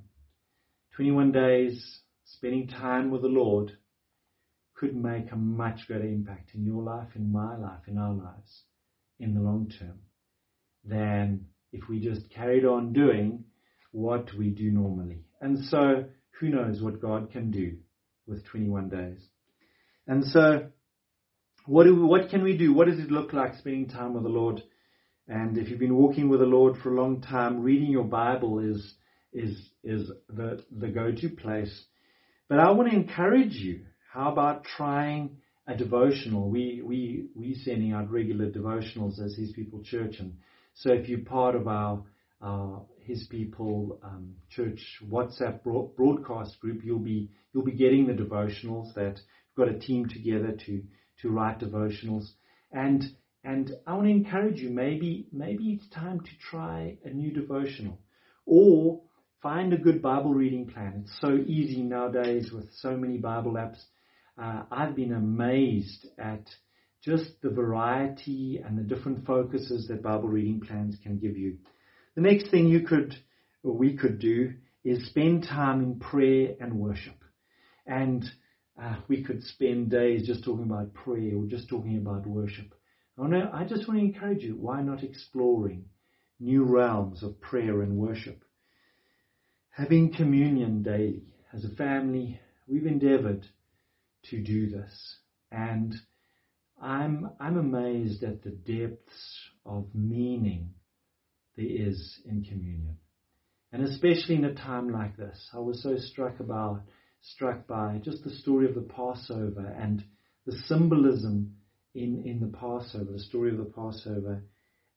21 0.95 1.31
days 1.31 1.99
spending 2.25 2.67
time 2.67 3.11
with 3.11 3.21
the 3.21 3.27
Lord 3.27 3.71
could 4.75 4.95
make 4.95 5.31
a 5.31 5.35
much 5.35 5.87
greater 5.87 6.05
impact 6.05 6.51
in 6.53 6.65
your 6.65 6.81
life, 6.81 7.09
in 7.15 7.31
my 7.31 7.55
life, 7.57 7.81
in 7.87 7.97
our 7.97 8.13
lives, 8.13 8.63
in 9.19 9.33
the 9.33 9.41
long 9.41 9.71
term, 9.77 9.99
than 10.83 11.45
if 11.71 11.87
we 11.89 11.99
just 11.99 12.29
carried 12.29 12.65
on 12.65 12.93
doing 12.93 13.45
what 13.91 14.29
we 14.37 14.49
do 14.49 14.71
normally. 14.71 15.19
And 15.41 15.65
so, 15.65 16.05
who 16.39 16.49
knows 16.49 16.81
what 16.81 17.01
God 17.01 17.31
can 17.31 17.51
do 17.51 17.77
with 18.27 18.45
21 18.45 18.89
days. 18.89 19.19
And 20.07 20.23
so, 20.25 20.67
what, 21.65 21.83
do 21.85 21.95
we, 21.95 22.03
what 22.03 22.29
can 22.29 22.43
we 22.43 22.57
do? 22.57 22.73
What 22.73 22.87
does 22.87 22.99
it 22.99 23.11
look 23.11 23.33
like 23.33 23.55
spending 23.55 23.87
time 23.87 24.13
with 24.13 24.23
the 24.23 24.29
Lord? 24.29 24.63
And 25.27 25.57
if 25.57 25.69
you've 25.69 25.79
been 25.79 25.95
walking 25.95 26.29
with 26.29 26.39
the 26.39 26.45
Lord 26.45 26.77
for 26.77 26.91
a 26.91 26.99
long 26.99 27.21
time, 27.21 27.61
reading 27.61 27.91
your 27.91 28.03
Bible 28.03 28.59
is, 28.59 28.95
is, 29.31 29.57
is 29.83 30.11
the, 30.27 30.63
the 30.71 30.87
go-to 30.87 31.29
place. 31.29 31.85
But 32.49 32.59
I 32.59 32.71
want 32.71 32.89
to 32.89 32.95
encourage 32.95 33.53
you. 33.53 33.85
How 34.11 34.31
about 34.31 34.65
trying 34.65 35.37
a 35.67 35.75
devotional? 35.75 36.49
We, 36.49 36.81
we, 36.83 37.27
we 37.35 37.55
sending 37.55 37.93
out 37.93 38.11
regular 38.11 38.51
devotionals 38.51 39.23
as 39.23 39.35
His 39.37 39.51
People 39.51 39.83
Church. 39.83 40.15
And 40.19 40.33
so 40.73 40.91
if 40.93 41.07
you're 41.09 41.19
part 41.19 41.55
of 41.55 41.67
our, 41.67 42.03
our 42.41 42.85
His 42.99 43.27
People 43.29 43.99
um, 44.03 44.35
Church 44.49 44.79
WhatsApp 45.09 45.63
broadcast 45.63 46.59
group, 46.59 46.81
you'll 46.83 46.99
be, 46.99 47.29
you'll 47.53 47.65
be 47.65 47.71
getting 47.71 48.07
the 48.07 48.13
devotionals 48.13 48.93
that 48.95 49.19
we've 49.55 49.67
got 49.67 49.75
a 49.75 49.79
team 49.79 50.07
together 50.07 50.53
to, 50.65 50.83
to 51.21 51.29
write 51.29 51.59
devotionals. 51.59 52.25
And 52.71 53.03
and 53.43 53.71
I 53.87 53.93
want 53.93 54.05
to 54.05 54.11
encourage 54.11 54.59
you, 54.59 54.69
maybe, 54.69 55.27
maybe 55.31 55.71
it's 55.71 55.89
time 55.89 56.19
to 56.19 56.29
try 56.49 56.97
a 57.03 57.09
new 57.09 57.31
devotional 57.31 57.99
or 58.45 59.01
find 59.41 59.73
a 59.73 59.77
good 59.77 60.01
Bible 60.01 60.33
reading 60.33 60.67
plan. 60.67 61.03
It's 61.03 61.19
so 61.19 61.37
easy 61.47 61.81
nowadays 61.81 62.51
with 62.51 62.71
so 62.75 62.95
many 62.95 63.17
Bible 63.17 63.53
apps. 63.53 63.81
Uh, 64.37 64.63
I've 64.71 64.95
been 64.95 65.13
amazed 65.13 66.05
at 66.19 66.47
just 67.03 67.41
the 67.41 67.49
variety 67.49 68.61
and 68.63 68.77
the 68.77 68.83
different 68.83 69.25
focuses 69.25 69.87
that 69.87 70.03
Bible 70.03 70.29
reading 70.29 70.61
plans 70.61 70.95
can 71.01 71.17
give 71.17 71.37
you. 71.37 71.57
The 72.15 72.21
next 72.21 72.51
thing 72.51 72.67
you 72.67 72.81
could, 72.81 73.15
or 73.63 73.73
we 73.73 73.97
could 73.97 74.19
do, 74.19 74.53
is 74.83 75.07
spend 75.07 75.43
time 75.43 75.81
in 75.81 75.99
prayer 75.99 76.55
and 76.59 76.73
worship. 76.73 77.15
And 77.85 78.23
uh, 78.81 78.97
we 79.07 79.23
could 79.23 79.43
spend 79.43 79.91
days 79.91 80.27
just 80.27 80.43
talking 80.43 80.65
about 80.65 80.93
prayer 80.93 81.35
or 81.37 81.45
just 81.45 81.69
talking 81.69 81.97
about 81.97 82.25
worship. 82.25 82.73
I 83.19 83.65
just 83.65 83.87
want 83.87 83.99
to 83.99 84.05
encourage 84.05 84.43
you, 84.43 84.55
why 84.55 84.81
not 84.81 85.03
exploring 85.03 85.85
new 86.39 86.63
realms 86.63 87.21
of 87.21 87.39
prayer 87.39 87.81
and 87.81 87.97
worship? 87.97 88.43
Having 89.69 90.13
communion 90.13 90.81
daily. 90.81 91.25
As 91.53 91.63
a 91.63 91.75
family, 91.75 92.39
we've 92.67 92.87
endeavored 92.87 93.45
to 94.29 94.41
do 94.41 94.69
this. 94.69 95.17
And 95.51 95.93
I'm, 96.81 97.29
I'm 97.39 97.57
amazed 97.57 98.23
at 98.23 98.43
the 98.43 98.49
depths 98.49 99.39
of 99.65 99.85
meaning 99.93 100.73
there 101.55 101.65
is 101.67 102.19
in 102.25 102.43
communion. 102.43 102.97
And 103.71 103.83
especially 103.83 104.35
in 104.35 104.45
a 104.45 104.55
time 104.55 104.91
like 104.91 105.15
this, 105.15 105.49
I 105.53 105.59
was 105.59 105.81
so 105.81 105.95
struck 105.97 106.39
about, 106.39 106.81
struck 107.21 107.67
by 107.67 108.01
just 108.03 108.23
the 108.23 108.31
story 108.31 108.67
of 108.67 108.75
the 108.75 108.81
Passover 108.81 109.65
and 109.79 110.03
the 110.45 110.57
symbolism 110.67 111.55
in, 111.93 112.23
in 112.25 112.39
the 112.39 112.57
Passover, 112.57 113.11
the 113.11 113.19
story 113.19 113.51
of 113.51 113.57
the 113.57 113.65
Passover, 113.65 114.43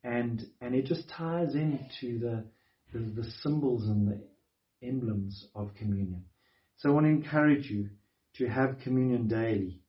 and 0.02 0.42
and 0.60 0.74
it 0.74 0.86
just 0.86 1.08
ties 1.08 1.54
into 1.54 2.18
the, 2.18 2.44
the, 2.92 2.98
the 2.98 3.30
symbols 3.42 3.84
and 3.84 4.08
the 4.08 4.86
emblems 4.86 5.46
of 5.54 5.74
communion. 5.74 6.24
So 6.78 6.90
I 6.90 6.92
want 6.92 7.06
to 7.06 7.10
encourage 7.10 7.70
you 7.70 7.90
to 8.36 8.48
have 8.48 8.80
communion 8.82 9.28
daily. 9.28 9.80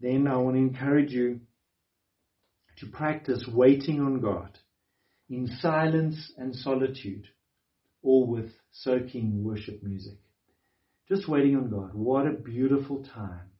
Then 0.00 0.26
I 0.26 0.36
want 0.36 0.56
to 0.56 0.60
encourage 0.60 1.12
you 1.12 1.40
to 2.78 2.86
practice 2.86 3.46
waiting 3.46 4.00
on 4.00 4.20
God 4.20 4.58
in 5.30 5.48
silence 5.60 6.32
and 6.36 6.54
solitude, 6.54 7.26
all 8.02 8.26
with 8.26 8.50
soaking 8.72 9.44
worship 9.44 9.82
music. 9.82 10.18
Just 11.08 11.28
waiting 11.28 11.56
on 11.56 11.70
God. 11.70 11.94
What 11.94 12.26
a 12.26 12.32
beautiful 12.32 13.04
time 13.04 13.50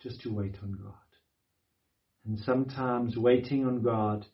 just 0.00 0.22
to 0.22 0.32
wait 0.32 0.56
on 0.62 0.72
God. 0.72 0.94
And 2.24 2.38
sometimes 2.40 3.16
waiting 3.16 3.66
on 3.66 3.82
God 3.82 4.26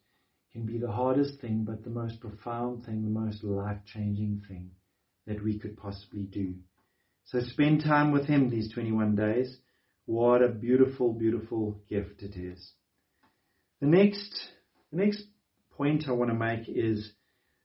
can 0.51 0.65
be 0.65 0.77
the 0.77 0.91
hardest 0.91 1.41
thing, 1.41 1.63
but 1.65 1.83
the 1.83 1.89
most 1.89 2.19
profound 2.19 2.85
thing, 2.85 3.03
the 3.03 3.19
most 3.19 3.43
life 3.43 3.79
changing 3.85 4.43
thing 4.47 4.71
that 5.25 5.43
we 5.43 5.59
could 5.59 5.77
possibly 5.77 6.23
do. 6.23 6.55
So 7.25 7.39
spend 7.39 7.81
time 7.83 8.11
with 8.11 8.25
Him 8.25 8.49
these 8.49 8.71
21 8.73 9.15
days. 9.15 9.57
What 10.05 10.41
a 10.41 10.49
beautiful, 10.49 11.13
beautiful 11.13 11.79
gift 11.89 12.23
it 12.23 12.35
is. 12.35 12.71
The 13.79 13.87
next, 13.87 14.49
the 14.91 14.97
next 14.97 15.23
point 15.71 16.05
I 16.07 16.11
want 16.11 16.29
to 16.31 16.35
make 16.35 16.67
is 16.67 17.11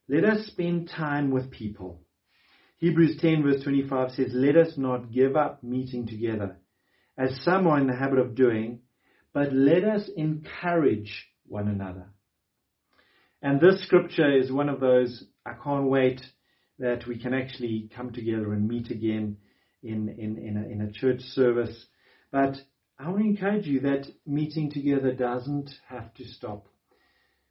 let 0.09 0.25
us 0.25 0.47
spend 0.47 0.88
time 0.88 1.30
with 1.30 1.50
people. 1.50 2.02
Hebrews 2.78 3.18
10 3.21 3.42
verse 3.42 3.62
25 3.62 4.12
says, 4.12 4.30
let 4.33 4.57
us 4.57 4.75
not 4.76 5.12
give 5.12 5.37
up 5.37 5.62
meeting 5.62 6.07
together 6.07 6.59
as 7.18 7.42
some 7.42 7.66
are 7.66 7.80
in 7.80 7.88
the 7.88 7.97
habit 7.97 8.21
of 8.21 8.37
doing, 8.37 8.78
but 9.35 9.52
let 9.52 9.85
us 9.85 10.09
encourage 10.16 11.26
one 11.47 11.68
another. 11.68 12.07
And 13.42 13.61
this 13.61 13.83
scripture 13.85 14.37
is 14.37 14.52
one 14.52 14.68
of 14.68 14.80
those, 14.80 15.25
I 15.45 15.54
can't 15.62 15.88
wait 15.88 16.21
that 16.78 17.07
we 17.07 17.18
can 17.18 17.35
actually 17.35 17.90
come 17.95 18.12
together 18.12 18.52
and 18.52 18.68
meet 18.68 18.90
again 18.90 19.37
in, 19.83 20.09
in, 20.09 20.38
in, 20.38 20.57
a, 20.57 20.73
in 20.73 20.80
a 20.83 20.92
church 20.92 21.21
service. 21.21 21.87
But 22.30 22.56
I 22.99 23.08
want 23.08 23.23
to 23.23 23.28
encourage 23.28 23.66
you 23.66 23.80
that 23.80 24.06
meeting 24.26 24.70
together 24.70 25.12
doesn't 25.12 25.70
have 25.88 26.12
to 26.14 26.25
stop. 26.25 26.66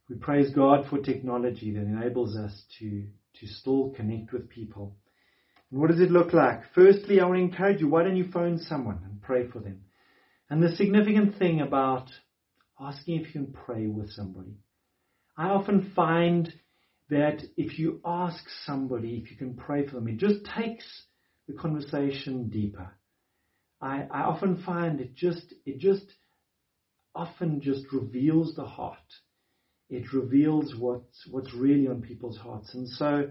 We 0.08 0.16
praise 0.16 0.54
God 0.54 0.86
for 0.88 0.98
technology 0.98 1.72
that 1.72 1.82
enables 1.82 2.36
us 2.36 2.64
to, 2.78 3.06
to 3.40 3.46
still 3.46 3.90
connect 3.96 4.32
with 4.32 4.48
people. 4.48 4.96
And 5.70 5.80
what 5.80 5.90
does 5.90 6.00
it 6.00 6.10
look 6.10 6.32
like? 6.32 6.62
Firstly, 6.74 7.20
I 7.20 7.24
want 7.24 7.38
to 7.38 7.42
encourage 7.42 7.80
you, 7.80 7.88
why 7.88 8.04
don't 8.04 8.16
you 8.16 8.30
phone 8.30 8.58
someone 8.58 9.00
and 9.04 9.20
pray 9.20 9.48
for 9.48 9.58
them? 9.58 9.82
And 10.48 10.62
the 10.62 10.74
significant 10.76 11.38
thing 11.38 11.60
about 11.60 12.10
asking 12.80 13.20
if 13.20 13.26
you 13.26 13.32
can 13.32 13.52
pray 13.52 13.86
with 13.86 14.10
somebody, 14.10 14.56
I 15.36 15.48
often 15.48 15.92
find 15.94 16.52
that 17.10 17.42
if 17.56 17.78
you 17.78 18.00
ask 18.04 18.42
somebody 18.64 19.22
if 19.22 19.30
you 19.30 19.36
can 19.36 19.54
pray 19.54 19.86
for 19.86 19.96
them, 19.96 20.08
it 20.08 20.18
just 20.18 20.44
takes 20.56 20.84
the 21.46 21.54
conversation 21.54 22.48
deeper. 22.48 22.97
I, 23.80 24.06
I 24.10 24.22
often 24.22 24.62
find 24.64 25.00
it 25.00 25.14
just, 25.14 25.54
it 25.64 25.78
just 25.78 26.04
often 27.14 27.60
just 27.60 27.84
reveals 27.92 28.54
the 28.54 28.64
heart. 28.64 28.98
It 29.88 30.12
reveals 30.12 30.74
what's, 30.76 31.26
what's 31.30 31.54
really 31.54 31.88
on 31.88 32.02
people's 32.02 32.38
hearts. 32.38 32.74
And 32.74 32.88
so, 32.88 33.30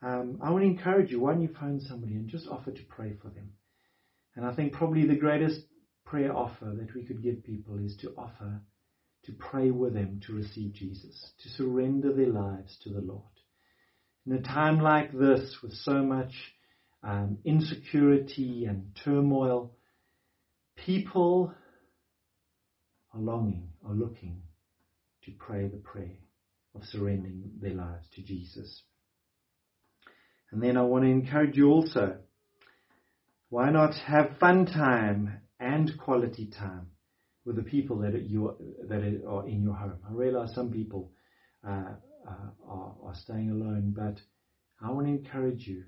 um, 0.00 0.38
I 0.42 0.50
want 0.50 0.62
to 0.62 0.70
encourage 0.70 1.10
you, 1.10 1.20
why 1.20 1.32
don't 1.32 1.42
you 1.42 1.54
phone 1.60 1.80
somebody 1.80 2.14
and 2.14 2.28
just 2.28 2.46
offer 2.46 2.70
to 2.70 2.82
pray 2.88 3.14
for 3.20 3.28
them? 3.28 3.50
And 4.36 4.46
I 4.46 4.54
think 4.54 4.72
probably 4.72 5.06
the 5.06 5.16
greatest 5.16 5.60
prayer 6.04 6.34
offer 6.34 6.72
that 6.78 6.94
we 6.94 7.04
could 7.04 7.22
give 7.22 7.44
people 7.44 7.78
is 7.84 7.96
to 8.02 8.14
offer 8.16 8.62
to 9.24 9.32
pray 9.32 9.70
with 9.70 9.94
them 9.94 10.20
to 10.26 10.32
receive 10.32 10.72
Jesus, 10.72 11.32
to 11.42 11.48
surrender 11.50 12.12
their 12.12 12.28
lives 12.28 12.78
to 12.84 12.90
the 12.90 13.00
Lord. 13.00 13.22
In 14.26 14.32
a 14.32 14.40
time 14.40 14.80
like 14.80 15.12
this, 15.12 15.56
with 15.62 15.72
so 15.72 16.02
much 16.02 16.32
um, 17.02 17.38
insecurity 17.44 18.64
and 18.66 18.96
turmoil, 19.04 19.74
people 20.84 21.52
are 23.14 23.20
longing, 23.20 23.68
are 23.86 23.94
looking 23.94 24.42
to 25.24 25.32
pray 25.38 25.68
the 25.68 25.78
prayer 25.78 26.18
of 26.74 26.84
surrendering 26.84 27.50
their 27.60 27.74
lives 27.74 28.06
to 28.14 28.22
Jesus. 28.22 28.82
And 30.50 30.62
then 30.62 30.76
I 30.76 30.82
want 30.82 31.04
to 31.04 31.10
encourage 31.10 31.56
you 31.56 31.68
also, 31.68 32.16
why 33.50 33.70
not 33.70 33.94
have 34.06 34.38
fun 34.38 34.66
time 34.66 35.40
and 35.60 35.92
quality 35.98 36.50
time 36.58 36.88
with 37.44 37.56
the 37.56 37.62
people 37.62 37.98
that, 37.98 38.22
you, 38.22 38.54
that 38.88 39.22
are 39.28 39.46
in 39.46 39.62
your 39.62 39.74
home? 39.74 39.98
I 40.08 40.12
realize 40.12 40.54
some 40.54 40.70
people 40.70 41.12
uh, 41.66 41.92
uh, 42.26 42.50
are, 42.66 42.94
are 43.02 43.14
staying 43.14 43.50
alone, 43.50 43.94
but 43.96 44.20
I 44.80 44.90
want 44.92 45.06
to 45.06 45.12
encourage 45.12 45.66
you. 45.66 45.84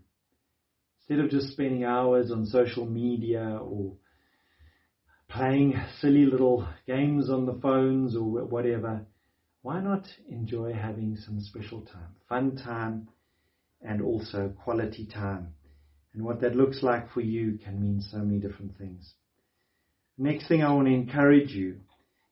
Instead 1.00 1.24
of 1.24 1.30
just 1.30 1.52
spending 1.52 1.84
hours 1.84 2.30
on 2.30 2.46
social 2.46 2.86
media 2.86 3.58
or 3.62 3.94
playing 5.30 5.80
silly 6.00 6.26
little 6.26 6.68
games 6.86 7.30
on 7.30 7.46
the 7.46 7.58
phones 7.62 8.16
or 8.16 8.44
whatever, 8.44 9.06
why 9.62 9.80
not 9.80 10.04
enjoy 10.28 10.72
having 10.72 11.16
some 11.16 11.40
special 11.40 11.82
time, 11.82 12.14
fun 12.28 12.56
time, 12.56 13.08
and 13.82 14.02
also 14.02 14.52
quality 14.64 15.06
time? 15.06 15.54
And 16.12 16.24
what 16.24 16.40
that 16.40 16.56
looks 16.56 16.82
like 16.82 17.12
for 17.12 17.20
you 17.20 17.58
can 17.62 17.80
mean 17.80 18.02
so 18.02 18.18
many 18.18 18.40
different 18.40 18.76
things. 18.76 19.14
Next 20.18 20.48
thing 20.48 20.62
I 20.62 20.72
want 20.72 20.88
to 20.88 20.94
encourage 20.94 21.50
you 21.50 21.76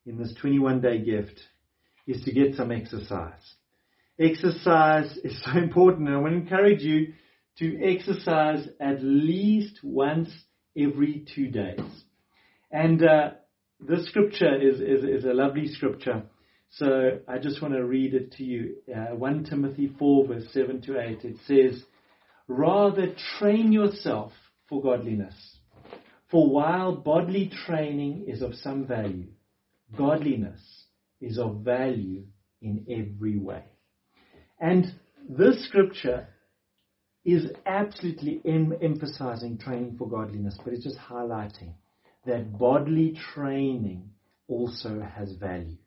in 0.05 0.17
this 0.17 0.33
21 0.41 0.81
day 0.81 0.99
gift 0.99 1.39
is 2.05 2.23
to 2.25 2.31
get 2.33 2.55
some 2.55 2.71
exercise. 2.71 3.55
Exercise 4.19 5.17
is 5.23 5.41
so 5.43 5.57
important 5.57 6.07
and 6.07 6.17
I 6.17 6.19
want 6.19 6.33
to 6.33 6.41
encourage 6.41 6.81
you 6.81 7.13
to 7.59 7.81
exercise 7.83 8.67
at 8.79 9.01
least 9.01 9.79
once 9.83 10.29
every 10.77 11.25
two 11.33 11.47
days. 11.47 12.03
And 12.71 13.03
uh, 13.03 13.31
this 13.79 14.05
scripture 14.07 14.55
is, 14.55 14.79
is, 14.79 15.03
is 15.03 15.25
a 15.25 15.33
lovely 15.33 15.67
scripture. 15.67 16.23
So 16.71 17.19
I 17.27 17.39
just 17.39 17.61
want 17.61 17.73
to 17.73 17.83
read 17.83 18.13
it 18.13 18.33
to 18.33 18.43
you. 18.43 18.75
Uh, 18.93 19.15
1 19.15 19.45
Timothy 19.45 19.91
4 19.97 20.27
verse 20.27 20.45
7 20.51 20.81
to 20.83 20.99
8. 20.99 21.23
It 21.23 21.37
says, 21.47 21.83
Rather 22.47 23.13
train 23.39 23.71
yourself 23.71 24.31
for 24.67 24.81
godliness. 24.81 25.35
For 26.29 26.47
while 26.47 26.95
bodily 26.95 27.51
training 27.65 28.25
is 28.27 28.43
of 28.43 28.53
some 28.55 28.85
value, 28.85 29.29
godliness 29.97 30.61
is 31.19 31.39
of 31.39 31.61
value 31.61 32.23
in 32.61 32.85
every 32.89 33.37
way. 33.37 33.63
And 34.59 34.93
this 35.27 35.65
scripture 35.67 36.27
is 37.25 37.47
absolutely 37.65 38.41
em- 38.45 38.77
emphasizing 38.81 39.57
training 39.57 39.95
for 39.97 40.07
godliness, 40.07 40.57
but 40.63 40.73
it's 40.73 40.83
just 40.83 40.97
highlighting 40.97 41.73
that 42.25 42.57
bodily 42.57 43.17
training 43.33 44.11
also 44.47 45.01
has 45.01 45.33
value. 45.33 45.77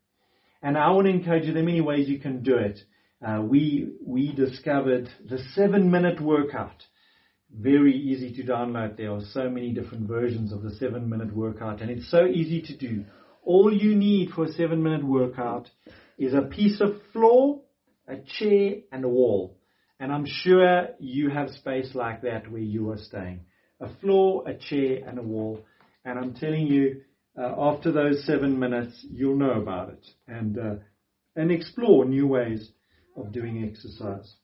And 0.63 0.79
I 0.79 0.91
want 0.91 1.07
to 1.07 1.13
encourage 1.13 1.45
you, 1.45 1.53
there 1.53 1.63
are 1.63 1.67
many 1.67 1.81
ways 1.81 2.09
you 2.09 2.21
can 2.21 2.43
do 2.43 2.57
it. 2.57 2.79
Uh, 3.25 3.43
we, 3.43 3.89
we 4.05 4.33
discovered 4.33 5.09
the 5.29 5.39
seven 5.55 5.91
minute 5.91 6.21
workout. 6.21 6.85
Very 7.55 7.97
easy 7.97 8.33
to 8.35 8.51
download. 8.51 8.97
There 8.97 9.13
are 9.13 9.21
so 9.33 9.51
many 9.51 9.73
different 9.73 10.09
versions 10.09 10.53
of 10.53 10.63
the 10.63 10.75
seven 10.77 11.09
minute 11.09 11.35
workout 11.35 11.81
and 11.81 11.91
it's 11.91 12.11
so 12.11 12.27
easy 12.27 12.63
to 12.63 12.77
do. 12.77 13.05
All 13.45 13.73
you 13.73 13.95
need 13.95 14.31
for 14.31 14.45
a 14.45 14.53
seven 14.53 14.83
minute 14.83 15.05
workout 15.05 15.69
is 16.17 16.33
a 16.33 16.43
piece 16.43 16.81
of 16.81 17.01
floor, 17.13 17.61
a 18.09 18.17
chair 18.39 18.77
and 18.93 19.05
a 19.05 19.09
wall. 19.09 19.59
And 20.01 20.13
I'm 20.13 20.27
sure 20.27 20.89
you 20.99 21.31
have 21.31 21.51
space 21.51 21.95
like 21.95 22.23
that 22.23 22.51
where 22.51 22.61
you 22.61 22.91
are 22.91 22.99
staying. 22.99 23.41
A 23.81 23.89
floor, 24.01 24.45
a 24.49 24.55
chair 24.55 24.99
and 25.07 25.19
a 25.19 25.23
wall. 25.23 25.65
And 26.05 26.19
I'm 26.19 26.35
telling 26.35 26.67
you, 26.67 27.03
uh, 27.39 27.55
after 27.57 27.93
those 27.93 28.25
seven 28.27 28.59
minutes, 28.59 29.07
you'll 29.11 29.37
know 29.37 29.53
about 29.53 29.91
it 29.91 30.07
and, 30.27 30.59
uh, 30.59 30.75
and 31.37 31.51
explore 31.51 32.05
new 32.05 32.27
ways 32.27 32.71
of 33.17 33.33
doing 33.33 33.65
exercise. 33.65 34.35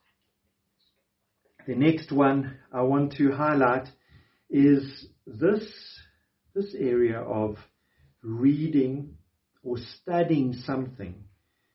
The 1.67 1.75
next 1.75 2.13
one 2.13 2.57
I 2.73 2.83
want 2.83 3.15
to 3.17 3.33
highlight 3.33 3.89
is 4.49 5.07
this, 5.27 5.71
this 6.55 6.75
area 6.79 7.21
of 7.21 7.57
reading 8.23 9.17
or 9.63 9.77
studying 10.01 10.55
something 10.55 11.25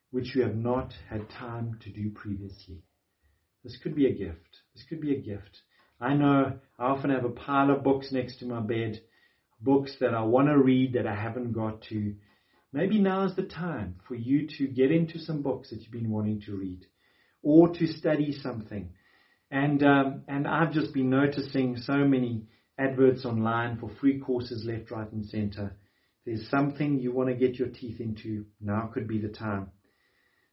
which 0.10 0.36
you 0.36 0.44
have 0.44 0.56
not 0.56 0.94
had 1.10 1.30
time 1.30 1.78
to 1.84 1.92
do 1.92 2.10
previously. 2.10 2.82
This 3.64 3.78
could 3.82 3.96
be 3.96 4.08
a 4.08 4.14
gift. 4.14 4.58
This 4.74 4.84
could 4.90 5.02
be 5.02 5.16
a 5.16 5.22
gift. 5.22 5.60
I 6.00 6.14
know 6.16 6.60
I 6.80 6.84
often 6.86 7.12
have 7.12 7.26
a 7.26 7.30
pile 7.30 7.72
of 7.72 7.84
books 7.84 8.12
next 8.12 8.40
to 8.40 8.46
my 8.46 8.60
bed 8.60 9.02
books 9.64 9.96
that 10.00 10.14
I 10.14 10.22
want 10.22 10.48
to 10.48 10.58
read 10.58 10.94
that 10.94 11.08
I 11.08 11.16
haven't 11.16 11.54
got 11.54 11.82
to, 11.90 12.16
maybe 12.72 13.00
now 13.00 13.26
is 13.26 13.36
the 13.36 13.44
time 13.44 13.96
for 14.08 14.16
you 14.16 14.48
to 14.58 14.68
get 14.68 14.92
into 14.92 15.20
some 15.20 15.42
books 15.42 15.70
that 15.70 15.82
you've 15.82 15.92
been 15.92 16.12
wanting 16.12 16.42
to 16.46 16.56
read 16.56 16.86
or 17.42 17.70
to 17.70 17.88
study 17.88 18.34
something. 18.42 18.90
And, 19.52 19.84
um, 19.84 20.24
and 20.28 20.48
I've 20.48 20.74
just 20.74 20.94
been 20.94 21.10
noticing 21.10 21.78
so 21.78 21.98
many 21.98 22.48
adverts 22.80 23.26
online 23.26 23.78
for 23.78 23.92
free 24.02 24.20
courses 24.20 24.66
left, 24.66 24.92
right 24.92 25.12
and 25.12 25.26
center. 25.26 25.78
There's 26.26 26.50
something 26.50 27.00
you 27.00 27.12
want 27.12 27.30
to 27.30 27.36
get 27.36 27.60
your 27.60 27.68
teeth 27.68 28.00
into. 28.00 28.46
Now 28.62 28.90
could 28.94 29.08
be 29.08 29.20
the 29.20 29.30
time. 29.30 29.72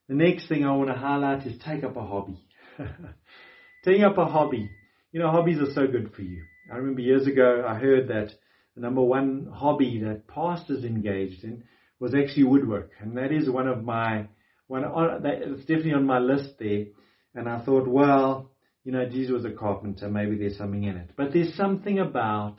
The 0.08 0.16
next 0.16 0.48
thing 0.48 0.64
I 0.64 0.72
want 0.72 0.90
to 0.90 0.96
highlight 0.96 1.46
is 1.46 1.58
take 1.64 1.84
up 1.84 1.96
a 1.96 2.04
hobby. 2.04 2.44
Taking 3.84 4.04
up 4.04 4.18
a 4.18 4.26
hobby. 4.26 4.68
You 5.12 5.20
know, 5.20 5.30
hobbies 5.30 5.60
are 5.60 5.72
so 5.72 5.86
good 5.86 6.12
for 6.14 6.22
you. 6.22 6.42
I 6.70 6.76
remember 6.76 7.00
years 7.00 7.26
ago 7.26 7.64
I 7.66 7.74
heard 7.74 8.08
that 8.08 8.30
the 8.74 8.80
number 8.80 9.02
one 9.02 9.48
hobby 9.52 10.00
that 10.04 10.26
pastors 10.28 10.84
engaged 10.84 11.44
in 11.44 11.64
was 11.98 12.14
actually 12.14 12.44
woodwork, 12.44 12.92
and 13.00 13.16
that 13.16 13.32
is 13.32 13.48
one 13.50 13.68
of 13.68 13.84
my 13.84 14.28
one. 14.66 14.84
It's 15.24 15.60
definitely 15.60 15.94
on 15.94 16.06
my 16.06 16.18
list 16.18 16.58
there. 16.58 16.86
And 17.34 17.48
I 17.48 17.64
thought, 17.64 17.86
well, 17.86 18.50
you 18.84 18.92
know, 18.92 19.08
Jesus 19.08 19.32
was 19.32 19.44
a 19.44 19.50
carpenter. 19.50 20.08
Maybe 20.08 20.36
there's 20.36 20.56
something 20.56 20.84
in 20.84 20.96
it. 20.96 21.10
But 21.16 21.32
there's 21.32 21.54
something 21.54 21.98
about 21.98 22.56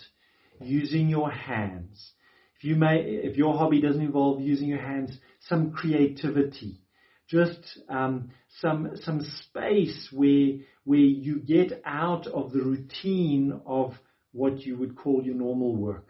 using 0.62 1.10
your 1.10 1.32
hands. 1.32 2.12
If 2.58 2.64
you 2.64 2.76
may, 2.76 3.02
if 3.02 3.38
your 3.38 3.58
hobby 3.58 3.82
doesn't 3.82 4.02
involve 4.02 4.42
using 4.42 4.68
your 4.68 4.82
hands, 4.82 5.18
some 5.48 5.72
creativity, 5.72 6.82
just 7.28 7.80
um, 7.90 8.32
some 8.60 8.92
some 9.04 9.22
space 9.22 10.10
where 10.12 10.58
where 10.84 11.00
you 11.00 11.40
get 11.40 11.82
out 11.86 12.28
of 12.28 12.52
the 12.52 12.62
routine 12.62 13.60
of 13.66 13.94
what 14.32 14.60
you 14.60 14.78
would 14.78 14.96
call 14.96 15.22
your 15.24 15.36
normal 15.36 15.76
work. 15.76 16.08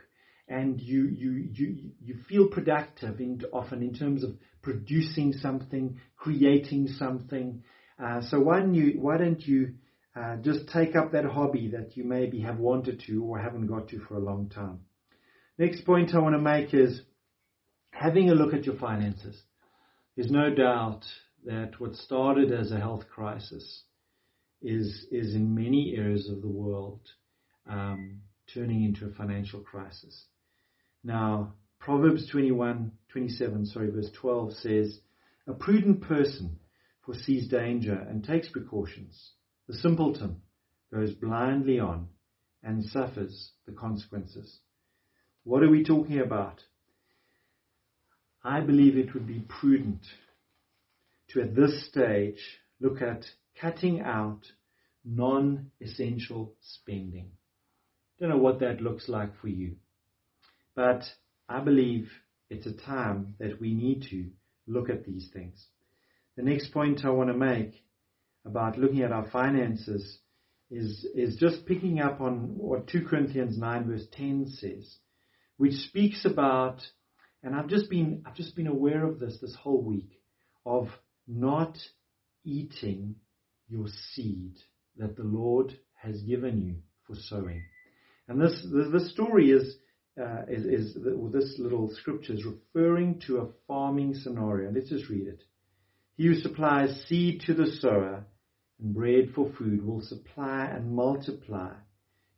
And 0.48 0.80
you, 0.82 1.06
you, 1.06 1.32
you, 1.54 1.92
you 2.02 2.16
feel 2.28 2.48
productive 2.48 3.20
in, 3.20 3.42
often 3.54 3.82
in 3.82 3.94
terms 3.94 4.24
of 4.24 4.32
producing 4.62 5.34
something, 5.34 6.00
creating 6.18 6.88
something. 6.88 7.64
Uh, 8.02 8.22
so 8.30 8.40
why 8.40 8.60
don't 8.60 8.76
you, 8.76 9.00
why 9.00 9.18
don't 9.18 9.42
you 9.42 9.76
uh, 10.16 10.36
just 10.38 10.68
take 10.74 10.96
up 10.96 11.14
that 11.14 11.26
hobby 11.26 11.70
that 11.70 11.96
you 11.96 12.04
maybe 12.04 12.42
have 12.42 12.58
wanted 12.58 13.02
to 13.08 13.24
or 13.24 13.40
haven't 13.40 13.68
got 13.68 13.88
to 13.90 14.00
for 14.00 14.16
a 14.16 14.20
long 14.20 14.50
time? 14.50 14.80
Next 15.58 15.86
point 15.86 16.14
I 16.14 16.20
want 16.20 16.36
to 16.36 16.42
make 16.42 16.74
is 16.74 17.02
having 17.92 18.30
a 18.30 18.36
look 18.36 18.54
at 18.54 18.66
your 18.66 18.78
finances. 18.78 19.42
There's 20.16 20.32
no 20.32 20.54
doubt 20.54 21.06
that 21.46 21.80
what 21.80 21.96
started 21.96 22.52
as 22.52 22.72
a 22.72 22.80
health 22.80 23.06
crisis 23.14 23.84
is, 24.62 25.08
is 25.12 25.34
in 25.34 25.56
many 25.56 25.96
areas 25.98 26.30
of 26.30 26.42
the 26.42 26.48
world 26.48 27.02
um, 27.70 28.22
turning 28.54 28.84
into 28.84 29.06
a 29.06 29.14
financial 29.14 29.62
crisis. 29.62 30.26
Now, 31.04 31.54
Proverbs 31.80 32.30
21, 32.30 32.92
27, 33.10 33.66
sorry, 33.66 33.90
verse 33.90 34.12
12 34.20 34.54
says, 34.54 35.00
A 35.48 35.54
prudent 35.54 36.02
person 36.02 36.60
foresees 37.06 37.48
danger 37.48 37.94
and 37.94 38.24
takes 38.24 38.50
precautions. 38.50 39.32
The 39.68 39.74
simpleton 39.76 40.42
goes 40.94 41.14
blindly 41.14 41.80
on 41.80 42.08
and 42.64 42.86
suffers 42.86 43.52
the 43.66 43.72
consequences. 43.72 44.60
What 45.44 45.64
are 45.64 45.70
we 45.70 45.84
talking 45.84 46.20
about? 46.20 46.62
I 48.44 48.62
believe 48.62 48.98
it 48.98 49.14
would 49.14 49.28
be 49.28 49.46
prudent 49.48 50.02
to, 51.30 51.42
at 51.42 51.56
this 51.56 51.88
stage, 51.88 52.60
look 52.80 53.02
at 53.02 53.26
cutting 53.60 54.02
out 54.02 54.42
non-essential 55.04 56.54
spending. 56.62 57.32
Don't 58.22 58.30
know 58.30 58.38
what 58.38 58.60
that 58.60 58.82
looks 58.82 59.10
like 59.10 59.32
for 59.42 59.48
you. 59.48 59.78
But 60.76 61.02
I 61.50 61.60
believe 61.60 62.12
it's 62.52 62.68
a 62.68 62.72
time 62.72 63.34
that 63.40 63.60
we 63.60 63.74
need 63.74 64.04
to 64.12 64.30
look 64.68 64.92
at 64.92 65.06
these 65.06 65.32
things. 65.34 65.66
The 66.38 66.44
next 66.44 66.72
point 66.72 67.04
I 67.04 67.10
want 67.10 67.32
to 67.32 67.36
make 67.36 67.84
about 68.46 68.78
looking 68.78 69.02
at 69.02 69.12
our 69.12 69.28
finances 69.32 70.20
is, 70.70 71.04
is 71.16 71.38
just 71.38 71.66
picking 71.66 72.00
up 72.00 72.22
on 72.22 72.58
what 72.58 72.88
2 72.90 73.08
Corinthians 73.10 73.58
9 73.58 73.88
verse 73.88 74.06
10 74.12 74.50
says, 74.50 74.98
which 75.58 75.74
speaks 75.74 76.24
about, 76.24 76.80
and 77.42 77.56
I've 77.56 77.70
just 77.70 77.90
been, 77.90 78.22
I've 78.28 78.36
just 78.36 78.56
been 78.56 78.68
aware 78.68 79.04
of 79.04 79.20
this 79.20 79.40
this 79.42 79.56
whole 79.56 79.82
week, 79.82 80.22
of 80.64 80.90
not 81.28 81.76
eating 82.46 83.16
your 83.68 83.88
seed 84.14 84.58
that 84.98 85.16
the 85.18 85.24
Lord 85.24 85.76
has 85.96 86.22
given 86.22 86.62
you 86.62 86.76
for 87.08 87.16
sowing. 87.16 87.64
And 88.28 88.42
this, 88.42 88.66
the 88.72 89.10
story 89.12 89.52
is, 89.52 89.76
uh, 90.20 90.44
is, 90.48 90.66
is 90.66 90.98
this 91.32 91.56
little 91.58 91.90
scripture 91.94 92.34
is 92.34 92.46
referring 92.46 93.22
to 93.28 93.38
a 93.38 93.48
farming 93.68 94.16
scenario. 94.16 94.72
Let's 94.72 94.90
just 94.90 95.10
read 95.10 95.28
it. 95.28 95.44
He 96.16 96.28
who 96.28 96.36
supplies 96.36 97.04
seed 97.08 97.42
to 97.48 97.54
the 97.54 97.68
sower 97.80 98.26
and 98.80 98.94
bread 98.94 99.32
for 99.36 99.52
food 99.58 99.86
will 99.86 100.02
supply 100.02 100.66
and 100.66 100.94
multiply 100.94 101.74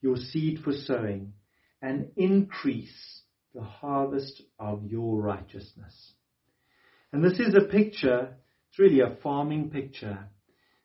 your 0.02 0.18
seed 0.18 0.60
for 0.64 0.74
sowing 0.74 1.34
and 1.82 2.12
increase 2.16 3.22
the 3.54 3.64
harvest 3.64 4.42
of 4.60 4.86
your 4.86 5.22
righteousness. 5.22 6.14
And 7.12 7.24
this 7.24 7.40
is 7.40 7.56
a 7.56 7.68
picture, 7.68 8.36
it's 8.70 8.80
really 8.80 9.02
a 9.02 9.18
farming 9.22 9.70
picture. 9.70 10.28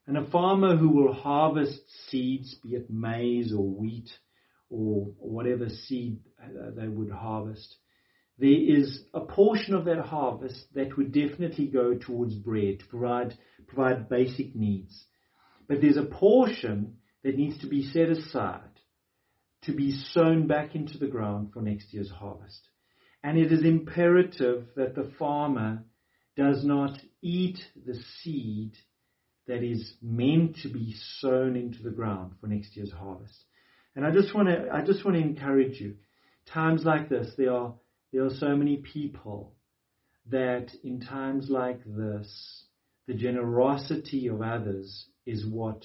And 0.07 0.17
a 0.17 0.31
farmer 0.31 0.77
who 0.77 0.89
will 0.89 1.13
harvest 1.13 1.81
seeds, 2.09 2.55
be 2.63 2.71
it 2.75 2.91
maize 2.91 3.53
or 3.53 3.65
wheat 3.65 4.11
or 4.71 5.07
whatever 5.19 5.69
seed 5.69 6.21
they 6.77 6.89
would 6.89 7.11
harvest, 7.11 7.77
there 8.39 8.51
is 8.51 9.03
a 9.15 9.21
portion 9.21 9.75
of 9.75 9.85
that 9.87 9.99
harvest 9.99 10.73
that 10.75 10.97
would 10.97 11.13
definitely 11.13 11.67
go 11.67 11.95
towards 11.95 12.35
bread 12.35 12.81
to 12.81 12.87
provide, 12.87 13.37
provide 13.67 14.09
basic 14.09 14.55
needs. 14.55 15.05
But 15.69 15.81
there's 15.81 15.97
a 15.97 16.05
portion 16.05 16.99
that 17.25 17.37
needs 17.37 17.59
to 17.59 17.67
be 17.67 17.91
set 17.91 18.11
aside 18.11 18.63
to 19.63 19.73
be 19.73 19.93
sown 20.13 20.47
back 20.47 20.75
into 20.77 20.99
the 20.99 21.09
ground 21.09 21.53
for 21.53 21.61
next 21.61 21.93
year's 21.93 22.11
harvest. 22.11 22.69
And 23.25 23.37
it 23.37 23.51
is 23.51 23.65
imperative 23.65 24.69
that 24.77 24.95
the 24.95 25.11
farmer 25.19 25.85
does 26.37 26.65
not 26.65 26.97
eat 27.21 27.59
the 27.75 27.99
seed 28.23 28.77
that 29.49 29.65
is 29.65 29.95
meant 30.01 30.59
to 30.63 30.69
be 30.69 30.95
sown 31.19 31.57
into 31.57 31.83
the 31.83 31.91
ground 31.91 32.35
for 32.41 32.47
next 32.47 32.77
year's 32.77 32.93
harvest. 32.93 33.45
And 33.99 34.07
I 34.07 34.13
just 34.13 34.33
want 34.33 34.47
to, 34.47 34.69
I 34.73 34.83
just 34.83 35.05
want 35.05 35.17
to 35.17 35.21
encourage 35.25 35.81
you. 35.81 35.97
Times 36.55 36.85
like 36.85 37.09
this, 37.09 37.33
there 37.37 37.53
are, 37.53 37.75
there 38.13 38.25
are 38.25 38.31
so 38.39 38.55
many 38.55 38.77
people 38.77 39.55
that 40.31 40.69
in 40.85 41.01
times 41.01 41.49
like 41.51 41.81
this, 41.85 42.65
the 43.09 43.15
generosity 43.15 44.29
of 44.29 44.41
others 44.41 45.07
is 45.27 45.45
what 45.45 45.85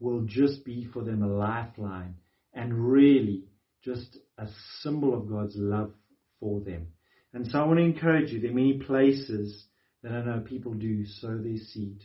will 0.00 0.22
just 0.22 0.64
be 0.64 0.88
for 0.92 1.04
them 1.04 1.22
a 1.22 1.28
lifeline 1.28 2.16
and 2.52 2.74
really 2.74 3.44
just 3.84 4.18
a 4.38 4.48
symbol 4.80 5.14
of 5.14 5.30
God's 5.30 5.54
love 5.54 5.92
for 6.40 6.58
them. 6.62 6.88
And 7.32 7.46
so 7.46 7.60
I 7.60 7.64
want 7.64 7.78
to 7.78 7.84
encourage 7.84 8.32
you, 8.32 8.40
there 8.40 8.50
are 8.50 8.54
many 8.54 8.80
places 8.80 9.66
that 10.02 10.10
I 10.10 10.24
know 10.24 10.40
people 10.40 10.74
do 10.74 11.06
sow 11.06 11.38
their 11.38 11.58
seed. 11.58 12.02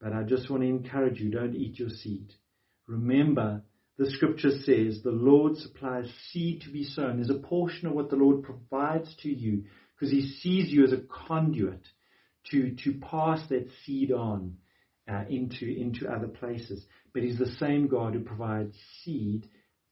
But 0.00 0.14
I 0.14 0.22
just 0.22 0.48
want 0.48 0.62
to 0.62 0.68
encourage 0.70 1.20
you, 1.20 1.30
don't 1.30 1.54
eat 1.54 1.78
your 1.78 1.90
seed. 1.90 2.32
Remember 2.88 3.60
the 3.98 4.10
scripture 4.10 4.50
says 4.50 5.00
the 5.02 5.10
Lord 5.10 5.56
supplies 5.56 6.12
seed 6.30 6.62
to 6.62 6.70
be 6.70 6.84
sown. 6.84 7.16
There's 7.16 7.30
a 7.30 7.34
portion 7.34 7.88
of 7.88 7.94
what 7.94 8.10
the 8.10 8.16
Lord 8.16 8.42
provides 8.42 9.14
to 9.22 9.28
you 9.28 9.64
because 9.94 10.12
he 10.12 10.28
sees 10.28 10.70
you 10.70 10.84
as 10.84 10.92
a 10.92 11.00
conduit 11.26 11.80
to, 12.50 12.76
to 12.84 12.94
pass 13.00 13.40
that 13.48 13.68
seed 13.84 14.12
on 14.12 14.56
uh, 15.10 15.24
into, 15.30 15.66
into 15.66 16.08
other 16.08 16.28
places. 16.28 16.84
But 17.14 17.22
he's 17.22 17.38
the 17.38 17.54
same 17.58 17.88
God 17.88 18.12
who 18.12 18.20
provides 18.20 18.76
seed 19.02 19.48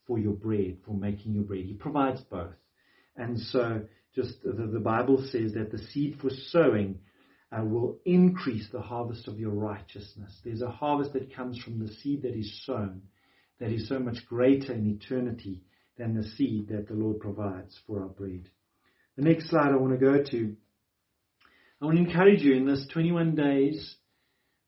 for 0.06 0.18
your 0.18 0.34
bread, 0.34 0.78
for 0.84 0.92
making 0.92 1.32
your 1.32 1.44
bread. 1.44 1.64
He 1.64 1.74
provides 1.74 2.20
both. 2.20 2.54
And 3.16 3.38
so 3.38 3.82
just 4.14 4.42
the, 4.42 4.52
the 4.52 4.80
Bible 4.80 5.26
says 5.30 5.54
that 5.54 5.70
the 5.70 5.78
seed 5.78 6.18
for 6.20 6.30
sowing 6.48 6.98
uh, 7.56 7.64
will 7.64 7.98
increase 8.04 8.68
the 8.70 8.82
harvest 8.82 9.28
of 9.28 9.38
your 9.38 9.52
righteousness. 9.52 10.40
There's 10.44 10.62
a 10.62 10.70
harvest 10.70 11.14
that 11.14 11.34
comes 11.34 11.58
from 11.58 11.78
the 11.78 11.92
seed 11.92 12.22
that 12.22 12.34
is 12.34 12.62
sown 12.66 13.02
that 13.60 13.70
is 13.70 13.88
so 13.88 13.98
much 13.98 14.26
greater 14.28 14.72
in 14.72 14.86
eternity 14.86 15.62
than 15.96 16.14
the 16.14 16.24
seed 16.24 16.68
that 16.68 16.88
the 16.88 16.94
Lord 16.94 17.20
provides 17.20 17.78
for 17.86 18.02
our 18.02 18.08
bread. 18.08 18.48
The 19.16 19.22
next 19.22 19.48
slide 19.48 19.72
I 19.72 19.76
want 19.76 19.92
to 19.92 20.04
go 20.04 20.22
to, 20.22 20.56
I 21.80 21.84
want 21.84 21.96
to 21.96 22.02
encourage 22.02 22.40
you 22.40 22.54
in 22.54 22.66
this 22.66 22.86
21 22.92 23.34
days 23.34 23.96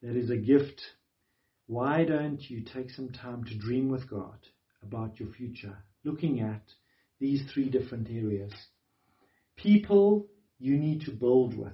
that 0.03 0.16
is 0.16 0.31
a 0.31 0.37
gift. 0.37 0.81
Why 1.66 2.05
don't 2.05 2.40
you 2.49 2.62
take 2.62 2.90
some 2.90 3.11
time 3.11 3.44
to 3.44 3.59
dream 3.59 3.88
with 3.88 4.09
God 4.09 4.38
about 4.83 5.18
your 5.18 5.31
future, 5.31 5.77
looking 6.05 6.40
at 6.40 6.62
these 7.18 7.42
three 7.53 7.70
different 7.70 8.09
areas? 8.09 8.53
People 9.57 10.27
you 10.59 10.79
need 10.79 11.03
to 11.03 11.11
build 11.11 11.59
with. 11.59 11.72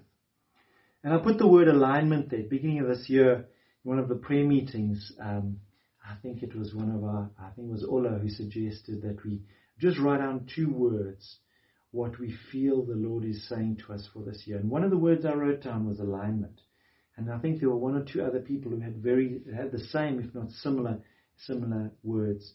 And 1.05 1.13
I 1.13 1.19
put 1.19 1.39
the 1.39 1.49
word 1.49 1.69
alignment 1.69 2.31
there. 2.31 2.45
Beginning 2.49 2.81
of 2.81 2.89
this 2.89 3.09
year, 3.09 3.47
one 3.83 3.99
of 3.99 4.09
the 4.09 4.15
prayer 4.15 4.47
meetings, 4.47 5.13
um, 5.21 5.59
I 6.05 6.15
think 6.23 6.43
it 6.43 6.55
was 6.55 6.75
one 6.75 6.91
of 6.91 7.05
our, 7.05 7.31
I 7.39 7.51
think 7.51 7.69
it 7.69 7.73
was 7.73 7.85
Ola 7.85 8.19
who 8.19 8.29
suggested 8.29 9.03
that 9.03 9.25
we 9.25 9.41
just 9.79 9.99
write 9.99 10.19
down 10.19 10.49
two 10.55 10.73
words, 10.73 11.39
what 11.93 12.19
we 12.19 12.35
feel 12.51 12.83
the 12.83 12.95
Lord 12.95 13.25
is 13.25 13.49
saying 13.49 13.81
to 13.87 13.93
us 13.93 14.09
for 14.13 14.23
this 14.23 14.43
year. 14.47 14.59
And 14.59 14.71
one 14.71 14.83
of 14.83 14.91
the 14.91 14.99
words 14.99 15.25
I 15.25 15.35
wrote 15.35 15.63
down 15.63 15.87
was 15.87 16.01
alignment. 16.01 16.61
And 17.17 17.31
I 17.31 17.39
think 17.39 17.61
there 17.61 17.69
were 17.69 17.77
one 17.77 17.95
or 17.95 18.05
two 18.05 18.23
other 18.23 18.41
people 18.41 18.73
who 18.73 18.81
had 18.81 18.97
very, 18.97 19.41
had 19.55 19.71
the 19.71 19.79
same, 19.79 20.19
if 20.19 20.35
not 20.35 20.51
similar, 20.51 21.01
similar 21.47 21.93
words. 22.03 22.55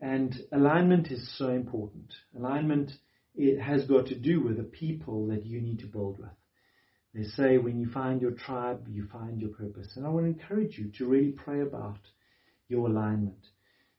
And 0.00 0.34
alignment 0.52 1.10
is 1.10 1.36
so 1.38 1.48
important. 1.48 2.12
Alignment, 2.36 2.92
it 3.34 3.58
has 3.60 3.84
got 3.86 4.06
to 4.06 4.14
do 4.14 4.42
with 4.42 4.58
the 4.58 4.64
people 4.64 5.28
that 5.28 5.46
you 5.46 5.62
need 5.62 5.78
to 5.80 5.86
build 5.86 6.18
with. 6.18 6.28
They 7.14 7.24
say 7.24 7.56
when 7.56 7.80
you 7.80 7.88
find 7.88 8.20
your 8.20 8.32
tribe, 8.32 8.86
you 8.90 9.08
find 9.10 9.40
your 9.40 9.50
purpose. 9.50 9.96
And 9.96 10.04
I 10.04 10.10
want 10.10 10.26
to 10.26 10.32
encourage 10.32 10.76
you 10.76 10.92
to 10.98 11.06
really 11.06 11.32
pray 11.32 11.62
about 11.62 11.98
your 12.68 12.88
alignment. 12.88 13.38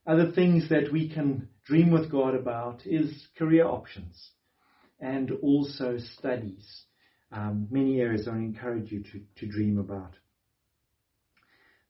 Other 0.06 0.32
things 0.32 0.70
that 0.70 0.92
we 0.92 1.10
can 1.10 1.50
dream 1.66 1.92
with 1.92 2.12
God 2.12 2.34
about 2.34 2.86
is 2.86 3.28
career 3.38 3.66
options 3.66 4.32
and 5.00 5.32
also 5.42 5.98
studies. 6.18 6.84
Um, 7.32 7.68
many 7.70 8.00
areas 8.00 8.28
I 8.28 8.36
encourage 8.38 8.92
you 8.92 9.04
to, 9.04 9.22
to 9.40 9.48
dream 9.48 9.78
about. 9.78 10.14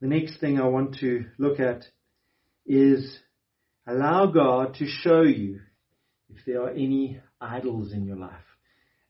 The 0.01 0.07
next 0.07 0.39
thing 0.39 0.59
I 0.59 0.67
want 0.67 0.97
to 0.99 1.25
look 1.37 1.59
at 1.59 1.83
is 2.65 3.19
allow 3.87 4.27
God 4.27 4.75
to 4.75 4.87
show 4.87 5.21
you 5.21 5.61
if 6.29 6.45
there 6.45 6.63
are 6.63 6.71
any 6.71 7.19
idols 7.39 7.93
in 7.93 8.05
your 8.05 8.17
life. 8.17 8.33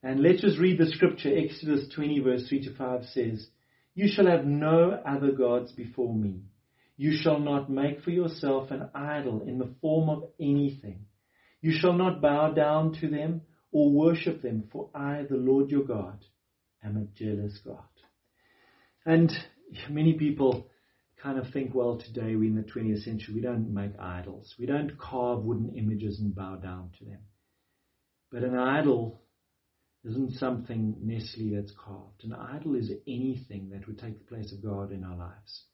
And 0.04 0.22
let's 0.22 0.42
just 0.42 0.60
read 0.60 0.78
the 0.78 0.86
scripture. 0.86 1.36
Exodus 1.36 1.88
20 1.94 2.20
verse 2.20 2.48
3 2.48 2.66
to 2.66 2.76
5 2.76 3.06
says, 3.14 3.48
You 3.96 4.08
shall 4.08 4.28
have 4.28 4.46
no 4.46 4.92
other 5.06 5.32
gods 5.32 5.72
before 5.72 6.14
me. 6.14 6.44
You 6.98 7.16
shall 7.16 7.40
not 7.40 7.70
make 7.70 8.02
for 8.02 8.10
yourself 8.10 8.72
an 8.72 8.90
idol 8.96 9.44
in 9.44 9.60
the 9.60 9.76
form 9.82 10.10
of 10.10 10.24
anything. 10.40 11.06
You 11.62 11.72
shall 11.72 11.94
not 11.94 12.22
bow 12.22 12.52
down 12.52 12.94
to 13.02 13.08
them 13.08 13.42
or 13.72 13.92
worship 13.92 14.42
them, 14.42 14.68
for 14.72 14.90
I, 14.96 15.24
the 15.30 15.38
Lord 15.38 15.70
your 15.70 15.84
God, 15.84 16.26
am 16.84 16.98
a 16.98 17.06
jealous 17.18 17.60
God. 17.64 17.84
And 19.06 19.32
many 19.90 20.14
people 20.14 20.68
kind 21.22 21.38
of 21.38 21.52
think, 21.52 21.76
well, 21.76 21.98
today 21.98 22.36
we're 22.36 22.46
in 22.46 22.56
the 22.56 22.64
20th 22.64 23.04
century, 23.04 23.36
we 23.36 23.42
don't 23.42 23.74
make 23.74 23.98
idols. 24.00 24.56
We 24.58 24.66
don't 24.66 24.98
carve 24.98 25.44
wooden 25.44 25.76
images 25.76 26.20
and 26.20 26.34
bow 26.34 26.56
down 26.56 26.92
to 27.00 27.06
them. 27.06 27.20
But 28.32 28.44
an 28.44 28.58
idol 28.58 29.22
isn't 30.04 30.34
something 30.34 30.96
necessarily 31.02 31.56
that's 31.56 31.74
carved. 31.78 32.24
An 32.24 32.34
idol 32.34 32.76
is 32.76 32.92
anything 33.08 33.70
that 33.72 33.88
would 33.88 34.00
take 34.00 34.18
the 34.18 34.36
place 34.36 34.52
of 34.52 34.64
God 34.64 34.92
in 34.92 35.04
our 35.04 35.18
lives. 35.18 35.66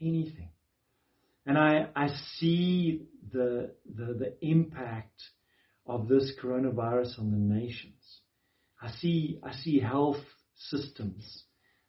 Anything. 0.00 0.50
And 1.44 1.58
I, 1.58 1.88
I 1.96 2.08
see 2.36 3.06
the, 3.32 3.72
the, 3.84 4.14
the 4.14 4.34
impact 4.40 5.20
of 5.86 6.08
this 6.08 6.32
coronavirus 6.42 7.18
on 7.18 7.30
the 7.30 7.54
nations. 7.54 8.20
I 8.80 8.90
see, 8.90 9.38
I 9.42 9.52
see 9.52 9.80
health 9.80 10.20
systems 10.56 11.44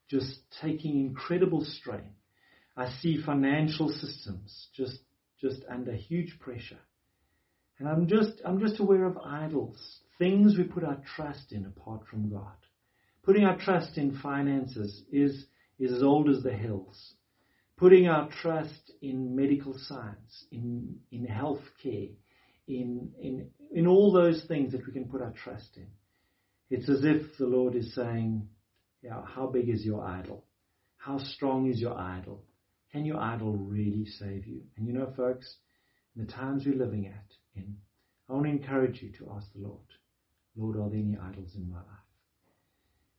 just 0.10 0.40
taking 0.62 1.00
incredible 1.00 1.64
strain. 1.66 2.16
I 2.76 2.90
see 3.02 3.22
financial 3.24 3.90
systems 3.90 4.68
just, 4.76 5.00
just 5.40 5.62
under 5.70 5.94
huge 5.94 6.40
pressure. 6.40 6.80
And 7.80 7.88
I'm 7.88 8.08
just, 8.08 8.42
I'm 8.46 8.60
just 8.60 8.80
aware 8.80 9.06
of 9.06 9.18
idols, 9.18 9.78
things 10.18 10.58
we 10.58 10.64
put 10.64 10.84
our 10.84 11.02
trust 11.16 11.52
in 11.52 11.66
apart 11.66 12.08
from 12.10 12.30
God. 12.30 12.56
Putting 13.24 13.46
our 13.46 13.58
trust 13.58 13.98
in 13.98 14.18
finances 14.20 15.04
is, 15.12 15.46
is 15.80 15.92
as 15.92 16.04
old 16.04 16.30
as 16.30 16.44
the 16.44 16.54
hills 16.54 17.14
putting 17.78 18.08
our 18.08 18.30
trust 18.42 18.92
in 19.02 19.36
medical 19.36 19.76
science, 19.78 20.46
in, 20.52 20.98
in 21.12 21.26
healthcare, 21.26 22.12
in, 22.68 23.12
in, 23.22 23.50
in 23.72 23.88
all 23.88 24.12
those 24.12 24.46
things 24.48 24.72
that 24.72 24.86
we 24.86 24.94
can 24.94 25.06
put 25.06 25.22
our 25.22 25.34
trust 25.44 25.76
in. 25.76 25.88
It's 26.70 26.90
as 26.90 27.04
if 27.04 27.38
the 27.38 27.46
Lord 27.46 27.76
is 27.76 27.94
saying, 27.94 28.48
yeah, 29.02 29.22
how 29.26 29.48
big 29.48 29.70
is 29.70 29.84
your 29.84 30.04
idol? 30.04 30.46
How 30.98 31.18
strong 31.20 31.70
is 31.70 31.80
your 31.80 31.98
idol? 31.98 32.44
Can 32.92 33.06
your 33.06 33.20
idol 33.20 33.54
really 33.58 34.06
save 34.06 34.46
you? 34.46 34.62
And 34.78 34.88
you 34.88 34.94
know, 34.94 35.12
folks, 35.18 35.56
in 36.16 36.26
the 36.26 36.32
times 36.32 36.64
we're 36.66 36.76
living 36.76 37.08
at, 37.08 37.26
in, 37.56 37.76
I 38.30 38.34
want 38.34 38.46
to 38.46 38.52
encourage 38.52 39.02
you 39.02 39.12
to 39.18 39.32
ask 39.36 39.52
the 39.54 39.68
Lord, 39.68 39.80
Lord, 40.56 40.78
are 40.78 40.90
there 40.90 41.00
any 41.00 41.18
idols 41.22 41.56
in 41.56 41.70
my 41.70 41.78
life? 41.78 41.86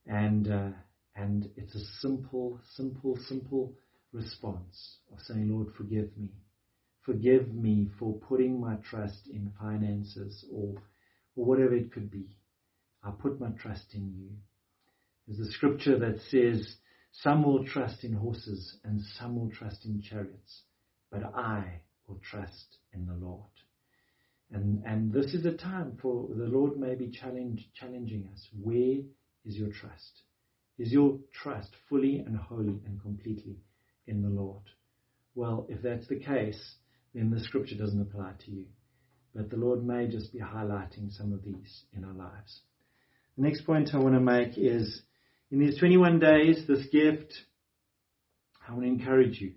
And, 0.06 0.50
uh, 0.50 0.70
and 1.16 1.50
it's 1.56 1.74
a 1.74 1.84
simple, 2.00 2.60
simple, 2.76 3.18
simple 3.28 3.74
response 4.14 4.96
of 5.12 5.18
saying, 5.20 5.50
Lord, 5.50 5.68
forgive 5.76 6.16
me. 6.16 6.30
Forgive 7.02 7.52
me 7.52 7.90
for 7.98 8.14
putting 8.14 8.60
my 8.60 8.76
trust 8.88 9.28
in 9.30 9.52
finances 9.60 10.44
or, 10.50 10.74
or 11.36 11.44
whatever 11.44 11.74
it 11.74 11.92
could 11.92 12.10
be. 12.10 12.26
I 13.02 13.10
put 13.10 13.40
my 13.40 13.50
trust 13.50 13.92
in 13.92 14.14
you. 14.16 14.30
There's 15.26 15.46
a 15.46 15.52
scripture 15.52 15.98
that 15.98 16.20
says, 16.30 16.76
some 17.12 17.44
will 17.44 17.64
trust 17.64 18.04
in 18.04 18.14
horses 18.14 18.78
and 18.84 19.00
some 19.18 19.38
will 19.38 19.50
trust 19.50 19.84
in 19.84 20.02
chariots, 20.02 20.62
but 21.10 21.22
I 21.24 21.80
will 22.08 22.20
trust 22.30 22.78
in 22.92 23.06
the 23.06 23.14
Lord. 23.14 23.42
And, 24.50 24.82
and 24.84 25.12
this 25.12 25.34
is 25.34 25.44
a 25.46 25.52
time 25.52 25.98
for 26.00 26.28
the 26.28 26.44
Lord 26.44 26.78
may 26.78 26.94
be 26.94 27.10
challenge, 27.10 27.68
challenging 27.78 28.28
us. 28.32 28.46
Where 28.62 28.98
is 29.44 29.56
your 29.56 29.70
trust? 29.70 30.22
Is 30.78 30.92
your 30.92 31.18
trust 31.32 31.70
fully 31.88 32.18
and 32.18 32.36
wholly 32.36 32.80
and 32.86 33.00
completely 33.00 33.58
in 34.06 34.22
the 34.22 34.28
Lord? 34.28 34.62
Well, 35.34 35.66
if 35.68 35.82
that's 35.82 36.06
the 36.08 36.20
case, 36.20 36.76
then 37.14 37.30
the 37.30 37.40
scripture 37.40 37.76
doesn't 37.76 38.00
apply 38.00 38.32
to 38.44 38.50
you. 38.50 38.66
But 39.34 39.50
the 39.50 39.56
Lord 39.56 39.84
may 39.84 40.06
just 40.06 40.32
be 40.32 40.38
highlighting 40.38 41.10
some 41.10 41.32
of 41.32 41.44
these 41.44 41.82
in 41.96 42.04
our 42.04 42.14
lives. 42.14 42.60
The 43.36 43.42
next 43.42 43.62
point 43.62 43.90
I 43.92 43.98
want 43.98 44.14
to 44.14 44.20
make 44.20 44.56
is 44.56 45.02
in 45.50 45.58
these 45.58 45.78
21 45.78 46.20
days, 46.20 46.64
this 46.66 46.86
gift, 46.86 47.32
I 48.66 48.72
want 48.72 48.84
to 48.84 48.88
encourage 48.88 49.40
you 49.40 49.54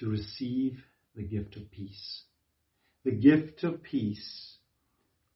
to 0.00 0.08
receive 0.08 0.82
the 1.14 1.22
gift 1.22 1.56
of 1.56 1.70
peace. 1.70 2.22
The 3.04 3.12
gift 3.12 3.64
of 3.64 3.82
peace 3.82 4.56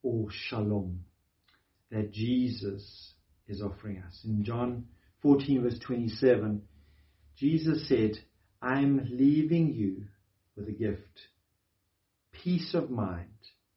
or 0.02 0.28
shalom 0.30 1.00
that 1.90 2.12
Jesus 2.12 3.12
is 3.48 3.62
offering 3.62 3.98
us. 3.98 4.20
In 4.24 4.44
John 4.44 4.86
14 5.22 5.62
verse 5.62 5.78
27, 5.78 6.62
Jesus 7.36 7.88
said, 7.88 8.18
I'm 8.62 9.08
leaving 9.10 9.74
you 9.74 10.04
with 10.56 10.68
a 10.68 10.72
gift, 10.72 11.20
peace 12.32 12.74
of 12.74 12.90
mind 12.90 13.28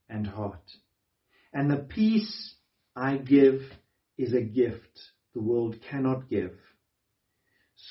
and 0.09 0.27
heart. 0.27 0.71
And 1.53 1.69
the 1.69 1.77
peace 1.77 2.55
I 2.95 3.17
give 3.17 3.61
is 4.17 4.33
a 4.33 4.41
gift 4.41 4.99
the 5.33 5.41
world 5.41 5.75
cannot 5.89 6.29
give. 6.29 6.57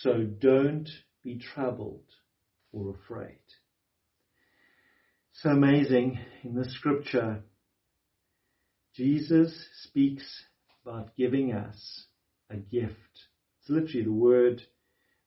So 0.03 0.25
don't 0.25 0.89
be 1.23 1.39
troubled 1.39 2.05
or 2.73 2.95
afraid. 2.95 3.39
So 5.33 5.51
amazing 5.51 6.19
in 6.43 6.55
the 6.55 6.69
scripture, 6.69 7.43
Jesus 8.95 9.55
speaks 9.83 10.25
about 10.83 11.15
giving 11.17 11.53
us 11.53 12.07
a 12.51 12.57
gift. 12.57 12.95
It's 13.61 13.69
literally 13.69 14.05
the 14.05 14.13
word 14.13 14.63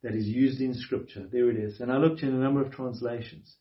that 0.03 0.15
is 0.15 0.27
used 0.27 0.61
in 0.61 0.73
scripture. 0.73 1.27
There 1.31 1.49
it 1.49 1.57
is. 1.57 1.79
And 1.79 1.91
I 1.91 1.97
looked 1.97 2.21
in 2.21 2.29
a 2.29 2.39
number 2.39 2.61
of 2.61 2.71
translations. 2.71 3.55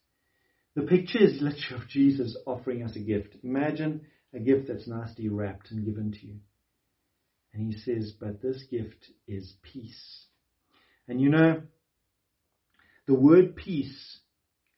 The 0.75 0.83
picture 0.83 1.19
is 1.19 1.41
literally 1.41 1.83
of 1.83 1.89
Jesus 1.89 2.37
offering 2.45 2.83
us 2.83 2.95
a 2.95 2.99
gift. 2.99 3.35
Imagine 3.43 4.05
a 4.33 4.39
gift 4.39 4.67
that's 4.67 4.87
nicely 4.87 5.27
wrapped 5.27 5.71
and 5.71 5.85
given 5.85 6.11
to 6.11 6.25
you. 6.25 6.35
And 7.53 7.73
he 7.73 7.79
says, 7.79 8.13
but 8.19 8.41
this 8.41 8.63
gift 8.69 9.07
is 9.27 9.53
peace. 9.63 10.25
And 11.07 11.19
you 11.19 11.29
know, 11.29 11.63
the 13.07 13.15
word 13.15 13.55
peace 13.55 14.19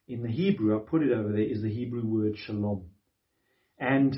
in 0.08 0.22
the 0.22 0.30
Hebrew, 0.30 0.74
I 0.74 0.80
put 0.80 1.02
it 1.02 1.12
over 1.12 1.28
there, 1.32 1.42
is 1.42 1.62
the 1.62 1.72
Hebrew 1.72 2.04
word 2.04 2.36
shalom. 2.38 2.86
And, 3.78 4.16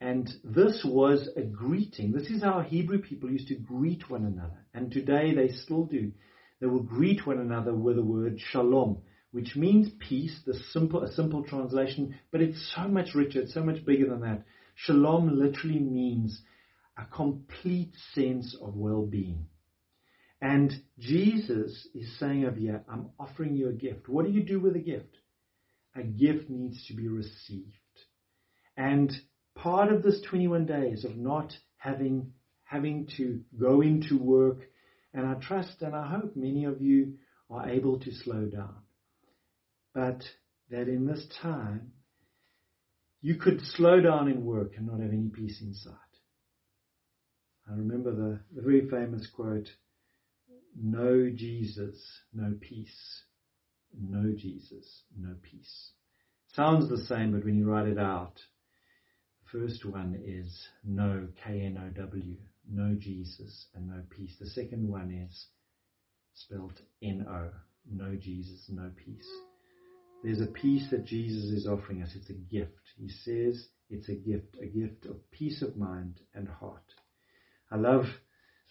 and 0.00 0.28
this 0.44 0.84
was 0.84 1.28
a 1.36 1.42
greeting. 1.42 2.12
This 2.12 2.28
is 2.28 2.42
how 2.42 2.60
Hebrew 2.60 2.98
people 2.98 3.30
used 3.30 3.48
to 3.48 3.54
greet 3.54 4.10
one 4.10 4.26
another. 4.26 4.66
And 4.74 4.92
today 4.92 5.34
they 5.34 5.48
still 5.48 5.84
do. 5.84 6.12
They 6.60 6.66
will 6.66 6.82
greet 6.82 7.26
one 7.26 7.38
another 7.38 7.74
with 7.74 7.96
the 7.96 8.04
word 8.04 8.40
shalom, 8.40 9.02
which 9.30 9.56
means 9.56 9.90
peace, 10.08 10.40
the 10.46 10.54
simple, 10.70 11.02
a 11.02 11.12
simple 11.12 11.44
translation, 11.44 12.14
but 12.32 12.40
it's 12.40 12.72
so 12.74 12.88
much 12.88 13.14
richer, 13.14 13.40
it's 13.42 13.54
so 13.54 13.62
much 13.62 13.84
bigger 13.84 14.08
than 14.08 14.20
that. 14.20 14.44
Shalom 14.74 15.38
literally 15.38 15.80
means 15.80 16.40
a 16.98 17.04
complete 17.04 17.92
sense 18.14 18.56
of 18.60 18.76
well-being. 18.76 19.46
And 20.40 20.72
Jesus 20.98 21.88
is 21.94 22.18
saying 22.18 22.44
over 22.44 22.56
here, 22.56 22.84
I'm 22.88 23.10
offering 23.18 23.54
you 23.54 23.68
a 23.68 23.72
gift. 23.72 24.08
What 24.08 24.26
do 24.26 24.32
you 24.32 24.42
do 24.42 24.60
with 24.60 24.76
a 24.76 24.80
gift? 24.80 25.16
A 25.94 26.02
gift 26.02 26.50
needs 26.50 26.86
to 26.86 26.94
be 26.94 27.08
received. 27.08 27.72
And 28.76 29.10
part 29.54 29.90
of 29.90 30.02
this 30.02 30.20
21 30.28 30.66
days 30.66 31.04
of 31.04 31.16
not 31.16 31.52
having, 31.78 32.32
having 32.64 33.08
to 33.16 33.40
go 33.58 33.80
into 33.80 34.18
work, 34.18 34.60
and 35.16 35.26
I 35.26 35.34
trust 35.34 35.80
and 35.80 35.96
I 35.96 36.06
hope 36.06 36.36
many 36.36 36.66
of 36.66 36.82
you 36.82 37.14
are 37.50 37.70
able 37.70 37.98
to 38.00 38.12
slow 38.12 38.44
down. 38.44 38.76
But 39.94 40.22
that 40.70 40.88
in 40.88 41.06
this 41.06 41.26
time, 41.40 41.92
you 43.22 43.36
could 43.36 43.62
slow 43.62 44.00
down 44.00 44.28
in 44.28 44.44
work 44.44 44.72
and 44.76 44.86
not 44.86 45.00
have 45.00 45.12
any 45.12 45.30
peace 45.30 45.62
inside. 45.62 45.94
I 47.68 47.72
remember 47.72 48.14
the, 48.14 48.40
the 48.54 48.62
very 48.62 48.88
famous 48.90 49.26
quote, 49.34 49.68
no 50.78 51.30
Jesus, 51.34 51.96
no 52.34 52.54
peace. 52.60 53.22
No 53.98 54.34
Jesus, 54.36 55.04
no 55.18 55.34
peace. 55.42 55.92
Sounds 56.52 56.90
the 56.90 57.04
same, 57.06 57.32
but 57.32 57.46
when 57.46 57.56
you 57.56 57.64
write 57.64 57.88
it 57.88 57.98
out, 57.98 58.34
the 59.44 59.58
first 59.58 59.86
one 59.86 60.20
is 60.22 60.68
no, 60.84 61.28
K-N-O-W, 61.42 62.36
no 62.70 62.94
Jesus 62.98 63.66
and 63.74 63.88
no 63.88 64.02
peace. 64.10 64.34
The 64.40 64.46
second 64.46 64.88
one 64.88 65.10
is 65.10 65.46
spelled 66.34 66.80
N-O, 67.02 67.50
no 67.90 68.16
Jesus, 68.16 68.66
no 68.68 68.90
peace. 68.96 69.28
There's 70.22 70.40
a 70.40 70.46
peace 70.46 70.88
that 70.90 71.04
Jesus 71.04 71.50
is 71.50 71.66
offering 71.66 72.02
us. 72.02 72.10
It's 72.14 72.30
a 72.30 72.32
gift. 72.32 72.72
He 72.96 73.08
says 73.08 73.68
it's 73.90 74.08
a 74.08 74.14
gift, 74.14 74.56
a 74.60 74.66
gift 74.66 75.06
of 75.06 75.30
peace 75.30 75.62
of 75.62 75.76
mind 75.76 76.20
and 76.34 76.48
heart. 76.48 76.94
I 77.70 77.76
love 77.76 78.04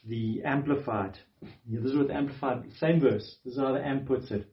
the 0.06 0.44
Amplified. 0.44 1.18
This 1.66 1.84
is 1.84 1.96
what 1.96 2.08
the 2.08 2.16
Amplified, 2.16 2.64
same 2.80 3.00
verse. 3.00 3.38
This 3.44 3.54
is 3.54 3.60
how 3.60 3.74
the 3.74 3.86
Amp 3.86 4.08
puts 4.08 4.32
it. 4.32 4.48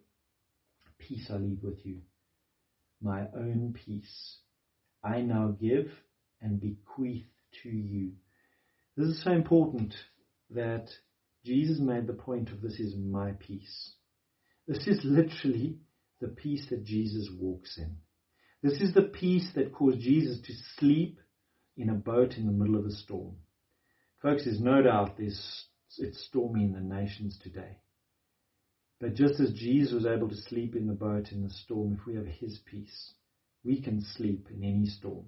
Peace 0.99 1.29
I 1.31 1.37
leave 1.37 1.63
with 1.63 1.85
you. 1.85 2.03
My 3.01 3.23
own 3.35 3.75
peace 3.85 4.39
I 5.03 5.21
now 5.21 5.57
give 5.61 5.89
and 6.41 6.61
bequeath 6.61 7.27
to 7.63 7.69
you. 7.69 8.13
This 8.97 9.09
is 9.09 9.25
so 9.25 9.33
important 9.33 9.95
that 10.51 10.89
Jesus 11.45 11.79
made 11.81 12.07
the 12.07 12.13
point 12.13 12.51
of 12.51 12.61
this 12.61 12.79
is 12.79 12.95
my 12.95 13.33
peace. 13.33 13.95
This 14.69 14.87
is 14.87 15.01
literally 15.05 15.79
the 16.21 16.29
peace 16.29 16.67
that 16.71 16.85
Jesus 16.85 17.29
walks 17.39 17.79
in. 17.79 17.97
This 18.63 18.81
is 18.81 18.95
the 18.95 19.03
peace 19.03 19.51
that 19.55 19.73
caused 19.73 20.01
Jesus 20.01 20.41
to 20.43 20.53
sleep 20.79 21.19
in 21.77 21.89
a 21.89 21.95
boat 21.95 22.35
in 22.37 22.47
the 22.47 22.53
middle 22.53 22.77
of 22.77 22.85
a 22.85 22.93
storm. 22.93 23.37
Folks, 24.21 24.45
there's 24.45 24.61
no 24.61 24.83
doubt 24.83 25.17
there's, 25.17 25.65
it's 25.99 26.25
stormy 26.27 26.63
in 26.65 26.73
the 26.73 26.81
nations 26.81 27.39
today. 27.43 27.79
But 29.01 29.15
just 29.15 29.41
as 29.41 29.53
Jesus 29.53 29.93
was 29.93 30.07
able 30.07 30.29
to 30.29 30.37
sleep 30.37 30.77
in 30.77 30.87
the 30.87 30.93
boat 30.93 31.33
in 31.33 31.43
the 31.43 31.51
storm, 31.51 31.99
if 31.99 32.07
we 32.07 32.15
have 32.15 32.27
His 32.27 32.61
peace, 32.71 33.15
we 33.65 33.81
can 33.81 34.01
sleep 34.01 34.47
in 34.55 34.63
any 34.63 34.87
storm. 34.87 35.27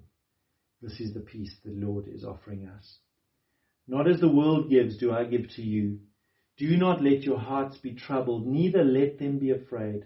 This 0.81 1.01
is 1.01 1.13
the 1.13 1.19
peace 1.19 1.53
the 1.65 1.71
Lord 1.71 2.07
is 2.07 2.23
offering 2.23 2.67
us. 2.67 2.99
Not 3.87 4.07
as 4.07 4.19
the 4.19 4.33
world 4.33 4.69
gives 4.69 4.97
do 4.97 5.11
I 5.11 5.25
give 5.25 5.49
to 5.55 5.61
you. 5.61 5.99
Do 6.57 6.77
not 6.77 7.03
let 7.03 7.23
your 7.23 7.39
hearts 7.39 7.77
be 7.77 7.93
troubled, 7.93 8.47
neither 8.47 8.83
let 8.83 9.19
them 9.19 9.39
be 9.39 9.51
afraid. 9.51 10.05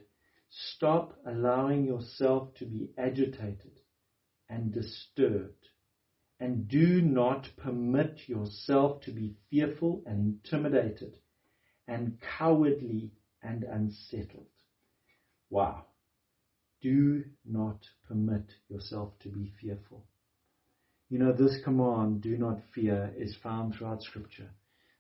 Stop 0.50 1.20
allowing 1.26 1.86
yourself 1.86 2.54
to 2.56 2.66
be 2.66 2.90
agitated 2.98 3.80
and 4.50 4.74
disturbed 4.74 5.70
and 6.40 6.68
do 6.68 7.02
not 7.02 7.50
permit 7.58 8.28
yourself 8.28 9.02
to 9.02 9.12
be 9.12 9.36
fearful 9.50 10.02
and 10.06 10.36
intimidated 10.36 11.18
and 11.88 12.18
cowardly 12.22 13.12
and 13.44 13.64
unsettled. 13.64 14.48
Wow. 15.50 15.86
Do 16.82 17.26
not 17.46 17.86
permit 18.08 18.54
yourself 18.70 19.20
to 19.20 19.30
be 19.30 19.52
fearful. 19.60 20.06
You 21.10 21.18
know, 21.18 21.34
this 21.34 21.58
command, 21.64 22.22
do 22.22 22.38
not 22.38 22.60
fear, 22.74 23.12
is 23.18 23.36
found 23.42 23.74
throughout 23.74 24.04
scripture. 24.04 24.52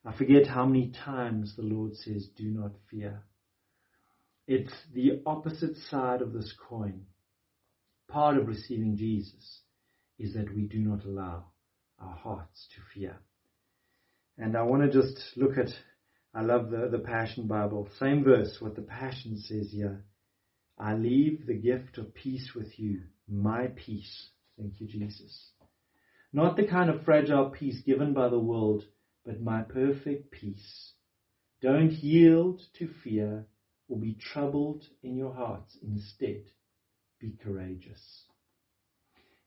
I 0.03 0.15
forget 0.15 0.47
how 0.47 0.65
many 0.65 0.91
times 1.05 1.55
the 1.55 1.61
Lord 1.63 1.95
says, 1.95 2.27
do 2.35 2.45
not 2.45 2.71
fear. 2.89 3.21
It's 4.47 4.73
the 4.93 5.21
opposite 5.25 5.77
side 5.89 6.21
of 6.23 6.33
this 6.33 6.51
coin. 6.67 7.05
Part 8.07 8.37
of 8.37 8.47
receiving 8.47 8.97
Jesus 8.97 9.61
is 10.17 10.33
that 10.33 10.53
we 10.55 10.63
do 10.63 10.79
not 10.79 11.05
allow 11.05 11.45
our 11.99 12.15
hearts 12.15 12.67
to 12.75 12.81
fear. 12.93 13.19
And 14.37 14.57
I 14.57 14.63
want 14.63 14.81
to 14.81 15.01
just 15.01 15.19
look 15.35 15.57
at, 15.57 15.69
I 16.33 16.41
love 16.41 16.71
the, 16.71 16.89
the 16.91 16.99
Passion 16.99 17.45
Bible. 17.45 17.87
Same 17.99 18.23
verse, 18.23 18.57
what 18.59 18.75
the 18.75 18.81
Passion 18.81 19.37
says 19.37 19.69
here. 19.71 20.03
I 20.79 20.95
leave 20.95 21.45
the 21.45 21.53
gift 21.53 21.97
of 21.99 22.15
peace 22.15 22.51
with 22.55 22.79
you, 22.79 23.01
my 23.27 23.67
peace. 23.75 24.29
Thank 24.57 24.79
you, 24.79 24.87
Jesus. 24.87 25.51
Not 26.31 26.55
the 26.55 26.67
kind 26.67 26.89
of 26.89 27.03
fragile 27.03 27.49
peace 27.49 27.81
given 27.85 28.13
by 28.13 28.29
the 28.29 28.39
world, 28.39 28.83
but 29.25 29.41
my 29.41 29.61
perfect 29.61 30.31
peace. 30.31 30.93
Don't 31.61 31.91
yield 31.91 32.61
to 32.77 32.89
fear 33.03 33.45
or 33.87 33.97
be 33.97 34.13
troubled 34.13 34.83
in 35.01 35.15
your 35.15 35.33
hearts. 35.33 35.77
Instead, 35.81 36.43
be 37.19 37.35
courageous. 37.43 38.01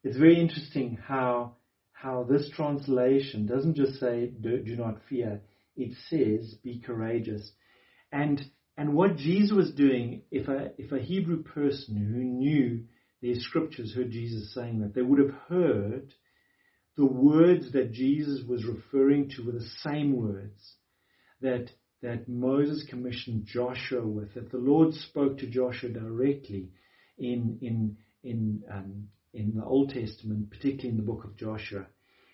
It's 0.04 0.16
very 0.16 0.40
interesting 0.40 0.98
how, 1.06 1.56
how 1.92 2.24
this 2.24 2.50
translation 2.50 3.46
doesn't 3.46 3.76
just 3.76 4.00
say, 4.00 4.26
do, 4.26 4.58
do 4.58 4.76
not 4.76 4.98
fear. 5.08 5.40
It 5.76 5.96
says, 6.10 6.54
be 6.62 6.80
courageous. 6.80 7.50
And, 8.10 8.42
and 8.76 8.94
what 8.94 9.16
Jesus 9.16 9.52
was 9.52 9.72
doing, 9.72 10.22
if 10.30 10.48
a, 10.48 10.72
if 10.76 10.90
a 10.90 10.98
Hebrew 10.98 11.44
person 11.44 11.96
who 11.96 12.24
knew 12.24 12.84
their 13.22 13.36
scriptures 13.36 13.94
heard 13.94 14.10
Jesus 14.10 14.52
saying 14.52 14.80
that, 14.80 14.94
they 14.94 15.02
would 15.02 15.20
have 15.20 15.34
heard 15.48 16.12
the 16.96 17.06
words 17.06 17.72
that 17.72 17.92
Jesus 17.92 18.42
was 18.46 18.64
referring 18.66 19.30
to 19.30 19.46
were 19.46 19.52
the 19.52 19.68
same 19.82 20.14
words 20.14 20.76
that, 21.40 21.70
that 22.02 22.28
Moses 22.28 22.84
commissioned 22.88 23.46
Joshua 23.46 24.06
with, 24.06 24.34
that 24.34 24.50
the 24.50 24.58
Lord 24.58 24.94
spoke 24.94 25.38
to 25.38 25.46
Joshua 25.46 25.88
directly 25.88 26.68
in, 27.18 27.58
in, 27.62 27.96
in, 28.22 28.62
um, 28.70 29.08
in 29.32 29.54
the 29.56 29.64
Old 29.64 29.90
Testament, 29.90 30.50
particularly 30.50 30.90
in 30.90 30.96
the 30.96 31.02
book 31.02 31.24
of 31.24 31.36
Joshua. 31.36 31.86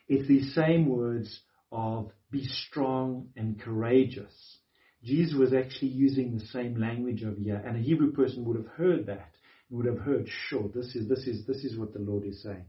It's 0.08 0.26
these 0.26 0.54
same 0.54 0.86
words 0.86 1.40
of 1.70 2.10
be 2.30 2.46
strong 2.46 3.28
and 3.36 3.60
courageous. 3.60 4.58
Jesus 5.04 5.34
was 5.38 5.52
actually 5.52 5.88
using 5.88 6.36
the 6.36 6.46
same 6.46 6.80
language 6.80 7.22
over 7.22 7.38
here, 7.40 7.62
and 7.64 7.76
a 7.76 7.80
Hebrew 7.80 8.12
person 8.12 8.44
would 8.44 8.56
have 8.56 8.74
heard 8.74 9.06
that, 9.06 9.30
would 9.70 9.86
have 9.86 9.98
heard, 9.98 10.26
sure, 10.48 10.68
this 10.74 10.96
is, 10.96 11.08
this 11.08 11.26
is, 11.26 11.46
this 11.46 11.64
is 11.64 11.78
what 11.78 11.92
the 11.92 12.00
Lord 12.00 12.24
is 12.24 12.42
saying. 12.42 12.64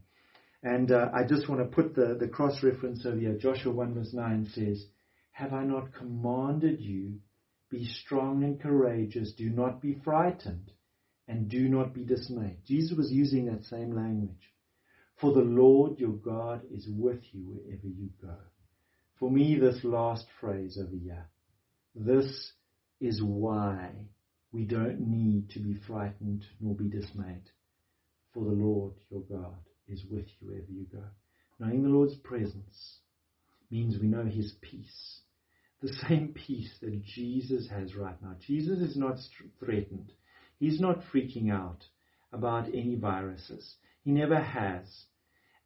And 0.62 0.92
uh, 0.92 1.08
I 1.14 1.24
just 1.24 1.48
want 1.48 1.62
to 1.62 1.74
put 1.74 1.94
the, 1.94 2.16
the 2.20 2.28
cross 2.28 2.62
reference 2.62 3.06
over 3.06 3.16
here. 3.16 3.36
Joshua 3.38 3.72
1 3.72 3.94
verse 3.94 4.12
9 4.12 4.50
says, 4.54 4.84
Have 5.32 5.54
I 5.54 5.64
not 5.64 5.94
commanded 5.94 6.80
you, 6.80 7.20
be 7.70 7.86
strong 7.86 8.44
and 8.44 8.60
courageous, 8.60 9.32
do 9.32 9.48
not 9.48 9.80
be 9.80 10.00
frightened, 10.04 10.70
and 11.28 11.48
do 11.48 11.68
not 11.68 11.94
be 11.94 12.04
dismayed. 12.04 12.58
Jesus 12.66 12.96
was 12.96 13.10
using 13.10 13.46
that 13.46 13.64
same 13.64 13.94
language. 13.94 14.52
For 15.20 15.32
the 15.32 15.40
Lord 15.40 15.98
your 15.98 16.12
God 16.12 16.62
is 16.70 16.86
with 16.88 17.20
you 17.32 17.42
wherever 17.42 17.86
you 17.86 18.10
go. 18.20 18.36
For 19.18 19.30
me, 19.30 19.58
this 19.58 19.84
last 19.84 20.26
phrase 20.40 20.78
over 20.80 20.96
here, 20.96 21.26
this 21.94 22.52
is 23.00 23.22
why 23.22 23.90
we 24.52 24.64
don't 24.64 25.00
need 25.00 25.50
to 25.50 25.60
be 25.60 25.74
frightened 25.86 26.44
nor 26.60 26.74
be 26.74 26.88
dismayed. 26.88 27.50
For 28.34 28.44
the 28.44 28.50
Lord 28.50 28.94
your 29.10 29.22
God 29.22 29.58
is 29.90 30.04
with 30.10 30.26
you 30.40 30.48
wherever 30.48 30.70
you 30.70 30.86
go. 30.92 31.02
Knowing 31.58 31.82
the 31.82 31.88
Lord's 31.88 32.16
presence 32.16 32.98
means 33.70 33.98
we 33.98 34.06
know 34.06 34.24
His 34.24 34.54
peace. 34.60 35.20
The 35.82 35.92
same 36.08 36.34
peace 36.34 36.72
that 36.82 37.02
Jesus 37.04 37.68
has 37.70 37.94
right 37.94 38.20
now. 38.22 38.36
Jesus 38.46 38.80
is 38.80 38.96
not 38.96 39.16
threatened. 39.58 40.12
He's 40.58 40.80
not 40.80 41.02
freaking 41.12 41.50
out 41.50 41.84
about 42.32 42.68
any 42.68 42.96
viruses. 42.96 43.76
He 44.02 44.10
never 44.10 44.40
has. 44.40 44.84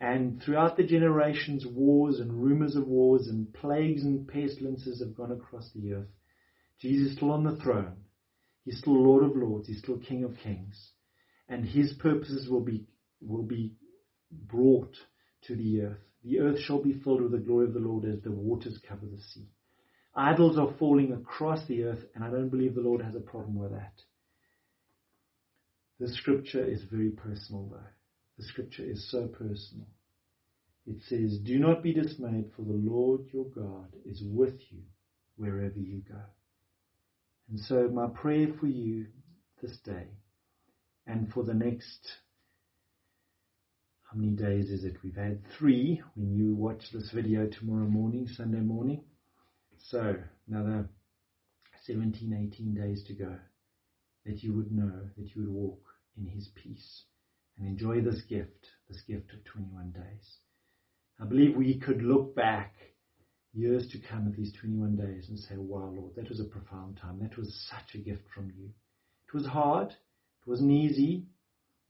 And 0.00 0.42
throughout 0.42 0.76
the 0.76 0.84
generations, 0.84 1.66
wars 1.66 2.20
and 2.20 2.42
rumors 2.44 2.76
of 2.76 2.87
wars 2.87 3.26
and 3.28 3.52
plagues 3.52 4.04
and 4.04 4.26
pestilences 4.26 5.00
have 5.00 5.16
gone 5.16 5.32
across 5.32 5.70
the 5.74 5.94
earth. 5.94 6.10
Jesus 6.80 7.10
is 7.10 7.16
still 7.16 7.30
on 7.30 7.44
the 7.44 7.56
throne. 7.56 7.96
He's 8.64 8.78
still 8.78 9.02
Lord 9.02 9.24
of 9.24 9.37
Lords. 9.37 9.68
He's 9.68 9.78
still 9.78 9.98
King 9.98 10.24
of 10.24 10.37
Kings. 10.42 10.90
And 11.48 11.64
his 11.64 11.92
purposes 11.94 12.48
will 12.48 12.60
be, 12.60 12.87
will 13.20 13.42
be 13.42 13.74
brought 14.47 14.94
to 15.47 15.57
the 15.57 15.83
earth. 15.83 16.01
The 16.25 16.40
earth 16.40 16.59
shall 16.61 16.83
be 16.83 16.94
filled 17.05 17.23
with 17.23 17.33
the 17.33 17.38
glory 17.38 17.66
of 17.66 17.75
the 17.75 17.81
Lord 17.81 18.05
as 18.05 18.23
the 18.23 18.31
waters 18.31 18.79
cover 18.88 19.07
the 19.07 19.20
sea. 19.20 19.49
Idols 20.14 20.59
are 20.59 20.75
falling 20.79 21.12
across 21.12 21.66
the 21.66 21.85
earth, 21.85 22.05
and 22.14 22.25
I 22.25 22.31
don't 22.31 22.49
believe 22.49 22.75
the 22.75 22.81
Lord 22.81 23.03
has 23.03 23.14
a 23.14 23.20
problem 23.20 23.59
with 23.59 23.73
that. 23.73 23.94
The 26.01 26.09
scripture 26.09 26.64
is 26.64 26.83
very 26.90 27.11
personal, 27.11 27.68
though. 27.70 27.90
The 28.38 28.44
scripture 28.44 28.85
is 28.85 29.11
so 29.11 29.27
personal. 29.27 29.87
It 30.87 31.03
says, 31.09 31.38
Do 31.38 31.59
not 31.59 31.83
be 31.83 31.92
dismayed, 31.92 32.53
for 32.57 32.62
the 32.62 32.73
Lord 32.73 33.23
your 33.33 33.47
God 33.47 33.94
is 34.05 34.23
with 34.25 34.55
you 34.70 34.83
wherever 35.37 35.79
you 35.79 36.03
go. 36.09 36.20
And 37.51 37.61
so, 37.61 37.88
my 37.88 38.09
prayer 38.09 38.49
for 38.59 38.66
you 38.66 39.07
this 39.62 39.77
day 39.85 40.09
and 41.07 41.33
for 41.33 41.42
the 41.42 41.55
next 41.55 42.09
how 44.14 44.20
many 44.20 44.33
days 44.33 44.70
is 44.70 44.85
it? 44.85 44.94
We've 45.03 45.16
had 45.16 45.40
three 45.59 46.00
when 46.14 46.33
you 46.33 46.55
watch 46.55 46.85
this 46.92 47.11
video 47.12 47.48
tomorrow 47.48 47.87
morning, 47.87 48.29
Sunday 48.29 48.61
morning. 48.61 49.03
So 49.90 50.14
another 50.48 50.88
17, 51.85 52.50
18 52.55 52.74
days 52.74 53.03
to 53.09 53.14
go. 53.14 53.37
That 54.24 54.42
you 54.42 54.55
would 54.55 54.70
know, 54.70 55.00
that 55.16 55.35
you 55.35 55.42
would 55.42 55.50
walk 55.50 55.83
in 56.16 56.27
His 56.27 56.48
peace 56.55 57.03
and 57.59 57.66
enjoy 57.66 58.03
this 58.03 58.22
gift, 58.29 58.68
this 58.88 59.03
gift 59.07 59.33
of 59.33 59.44
21 59.46 59.90
days. 59.90 60.37
I 61.20 61.24
believe 61.24 61.57
we 61.57 61.81
could 61.81 62.03
look 62.03 62.37
back 62.37 62.74
years 63.53 63.88
to 63.88 63.98
come 63.98 64.29
at 64.29 64.37
these 64.37 64.53
21 64.61 64.96
days 64.96 65.29
and 65.29 65.38
say, 65.38 65.57
wow, 65.57 65.92
Lord, 65.92 66.14
that 66.14 66.29
was 66.29 66.38
a 66.38 66.44
profound 66.44 66.98
time. 67.03 67.18
That 67.20 67.37
was 67.37 67.68
such 67.68 67.96
a 67.96 68.05
gift 68.05 68.22
from 68.33 68.53
you. 68.57 68.70
It 69.27 69.35
was 69.35 69.46
hard. 69.46 69.88
It 69.88 70.48
wasn't 70.48 70.70
easy. 70.70 71.27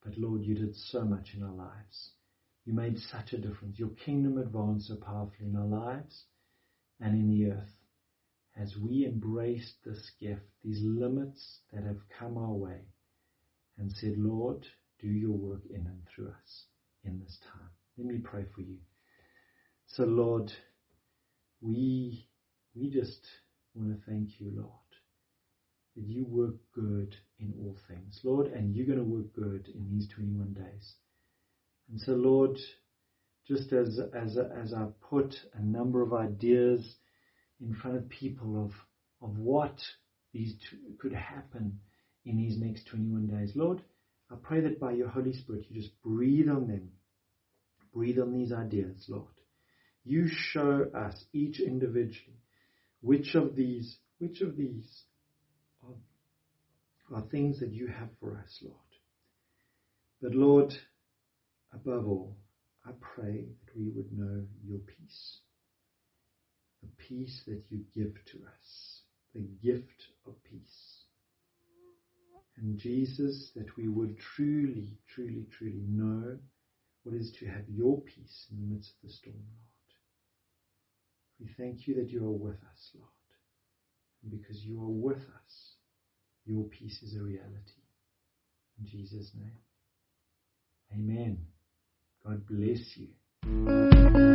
But 0.05 0.19
Lord, 0.19 0.43
you 0.45 0.55
did 0.55 0.77
so 0.77 1.03
much 1.05 1.35
in 1.35 1.43
our 1.43 1.55
lives. 1.55 2.13
You 2.67 2.75
made 2.75 2.99
such 2.99 3.33
a 3.33 3.39
difference. 3.39 3.79
Your 3.79 3.91
kingdom 3.91 4.39
advanced 4.39 4.89
so 4.89 4.97
powerfully 4.97 5.49
in 5.49 5.57
our 5.57 5.67
lives 5.67 6.25
and 7.01 7.15
in 7.15 7.29
the 7.29 7.51
earth. 7.53 7.75
As 8.57 8.77
we 8.77 9.07
embraced 9.07 9.75
this 9.85 10.11
gift, 10.21 10.43
these 10.63 10.81
limits 10.83 11.61
that 11.73 11.85
have 11.85 12.09
come 12.19 12.37
our 12.37 12.53
way, 12.53 12.81
and 13.79 13.91
said, 13.93 14.17
Lord, 14.17 14.65
do 15.01 15.09
your 15.09 15.37
work 15.37 15.63
in 15.69 15.87
and 15.87 16.07
through 16.07 16.29
us 16.29 16.67
in 17.03 17.19
this 17.19 17.37
time. 17.53 17.71
Let 17.99 18.07
me 18.07 18.19
pray 18.19 18.45
for 18.55 18.61
you. 18.61 18.79
So, 19.89 20.05
Lord, 20.05 20.53
we, 21.61 22.29
we 22.75 22.89
just 22.89 23.27
want 23.75 23.91
to 23.91 24.11
thank 24.11 24.41
you, 24.41 24.53
Lord 24.55 24.85
that 25.97 26.05
you 26.07 26.25
work 26.27 26.55
good 26.75 27.15
in 27.39 27.53
all 27.59 27.77
things, 27.89 28.21
Lord, 28.23 28.47
and 28.49 28.75
you're 28.75 28.87
going 28.87 28.99
to 28.99 29.05
work 29.05 29.33
good 29.35 29.69
in 29.69 29.89
these 29.91 30.09
21 30.15 30.55
days. 30.55 30.95
And 31.91 32.01
so, 32.01 32.13
Lord, 32.13 32.57
just 33.47 33.73
as, 33.73 33.99
as, 34.15 34.37
as 34.39 34.73
I 34.73 34.87
put 35.09 35.35
a 35.55 35.63
number 35.63 36.03
of 36.03 36.15
ideas 36.15 36.97
in 37.61 37.75
front 37.75 37.97
of 37.97 38.09
people 38.09 38.65
of, 38.65 38.73
of 39.29 39.39
what 39.39 39.77
these 40.33 40.55
two, 40.71 40.77
could 40.99 41.13
happen 41.13 41.81
in 42.25 42.37
these 42.37 42.57
next 42.59 42.87
21 42.89 43.27
days, 43.27 43.53
Lord, 43.55 43.83
I 44.31 44.37
pray 44.43 44.61
that 44.63 44.81
by 44.81 44.93
your 44.93 45.09
Holy 45.09 45.35
Spirit 45.35 45.67
you 45.69 45.81
just 45.81 46.01
breathe 46.03 46.49
on 46.49 46.69
them. 46.69 46.91
Breathe 47.93 48.19
on 48.19 48.33
these 48.33 48.53
ideas, 48.53 49.05
Lord. 49.09 49.29
You 50.05 50.27
show 50.29 50.87
us 50.95 51.25
each 51.33 51.61
individually 51.61 52.41
which 53.01 53.35
of 53.35 53.55
these, 53.55 53.99
which 54.19 54.41
of 54.41 54.57
these 54.57 55.05
are 57.13 57.23
things 57.31 57.61
that 57.61 57.73
you 57.73 57.87
have 57.87 58.09
for 58.21 58.37
us, 58.37 58.59
Lord. 58.63 58.77
But 60.23 60.35
Lord, 60.35 60.75
above 61.73 62.07
all, 62.07 62.37
I 62.87 62.91
pray 63.01 63.47
that 63.65 63.77
we 63.77 63.89
would 63.91 64.13
know 64.13 64.43
your 64.67 64.79
peace. 64.79 65.39
The 66.83 66.89
peace 66.97 67.43
that 67.47 67.63
you 67.69 67.81
give 67.95 68.15
to 68.27 68.39
us. 68.39 69.01
The 69.35 69.47
gift 69.63 70.09
of 70.27 70.35
peace. 70.45 71.05
And 72.57 72.79
Jesus, 72.79 73.51
that 73.57 73.77
we 73.77 73.89
would 73.89 74.17
truly, 74.19 74.97
truly, 75.09 75.47
truly 75.59 75.85
know 75.89 76.39
what 77.03 77.15
is 77.15 77.33
to 77.41 77.47
have 77.47 77.65
your 77.69 78.01
peace 78.03 78.47
in 78.51 78.61
the 78.61 78.75
midst 78.75 78.93
of 79.03 79.09
the 79.09 79.15
storm, 79.15 79.37
Lord. 79.37 79.65
We 81.41 81.49
thank 81.59 81.87
you 81.87 81.95
that 81.97 82.11
you 82.11 82.25
are 82.25 82.31
with 82.31 82.55
us, 82.55 82.91
Lord. 82.95 83.11
And 84.23 84.31
because 84.31 84.63
you 84.65 84.81
are 84.81 84.89
with 84.89 85.19
us, 85.19 85.74
your 86.45 86.65
peace 86.65 87.03
is 87.03 87.17
a 87.17 87.23
reality. 87.23 87.83
In 88.79 88.87
Jesus' 88.87 89.31
name. 89.35 89.59
Amen. 90.93 91.39
God 92.25 92.47
bless 92.47 92.97
you. 92.97 94.34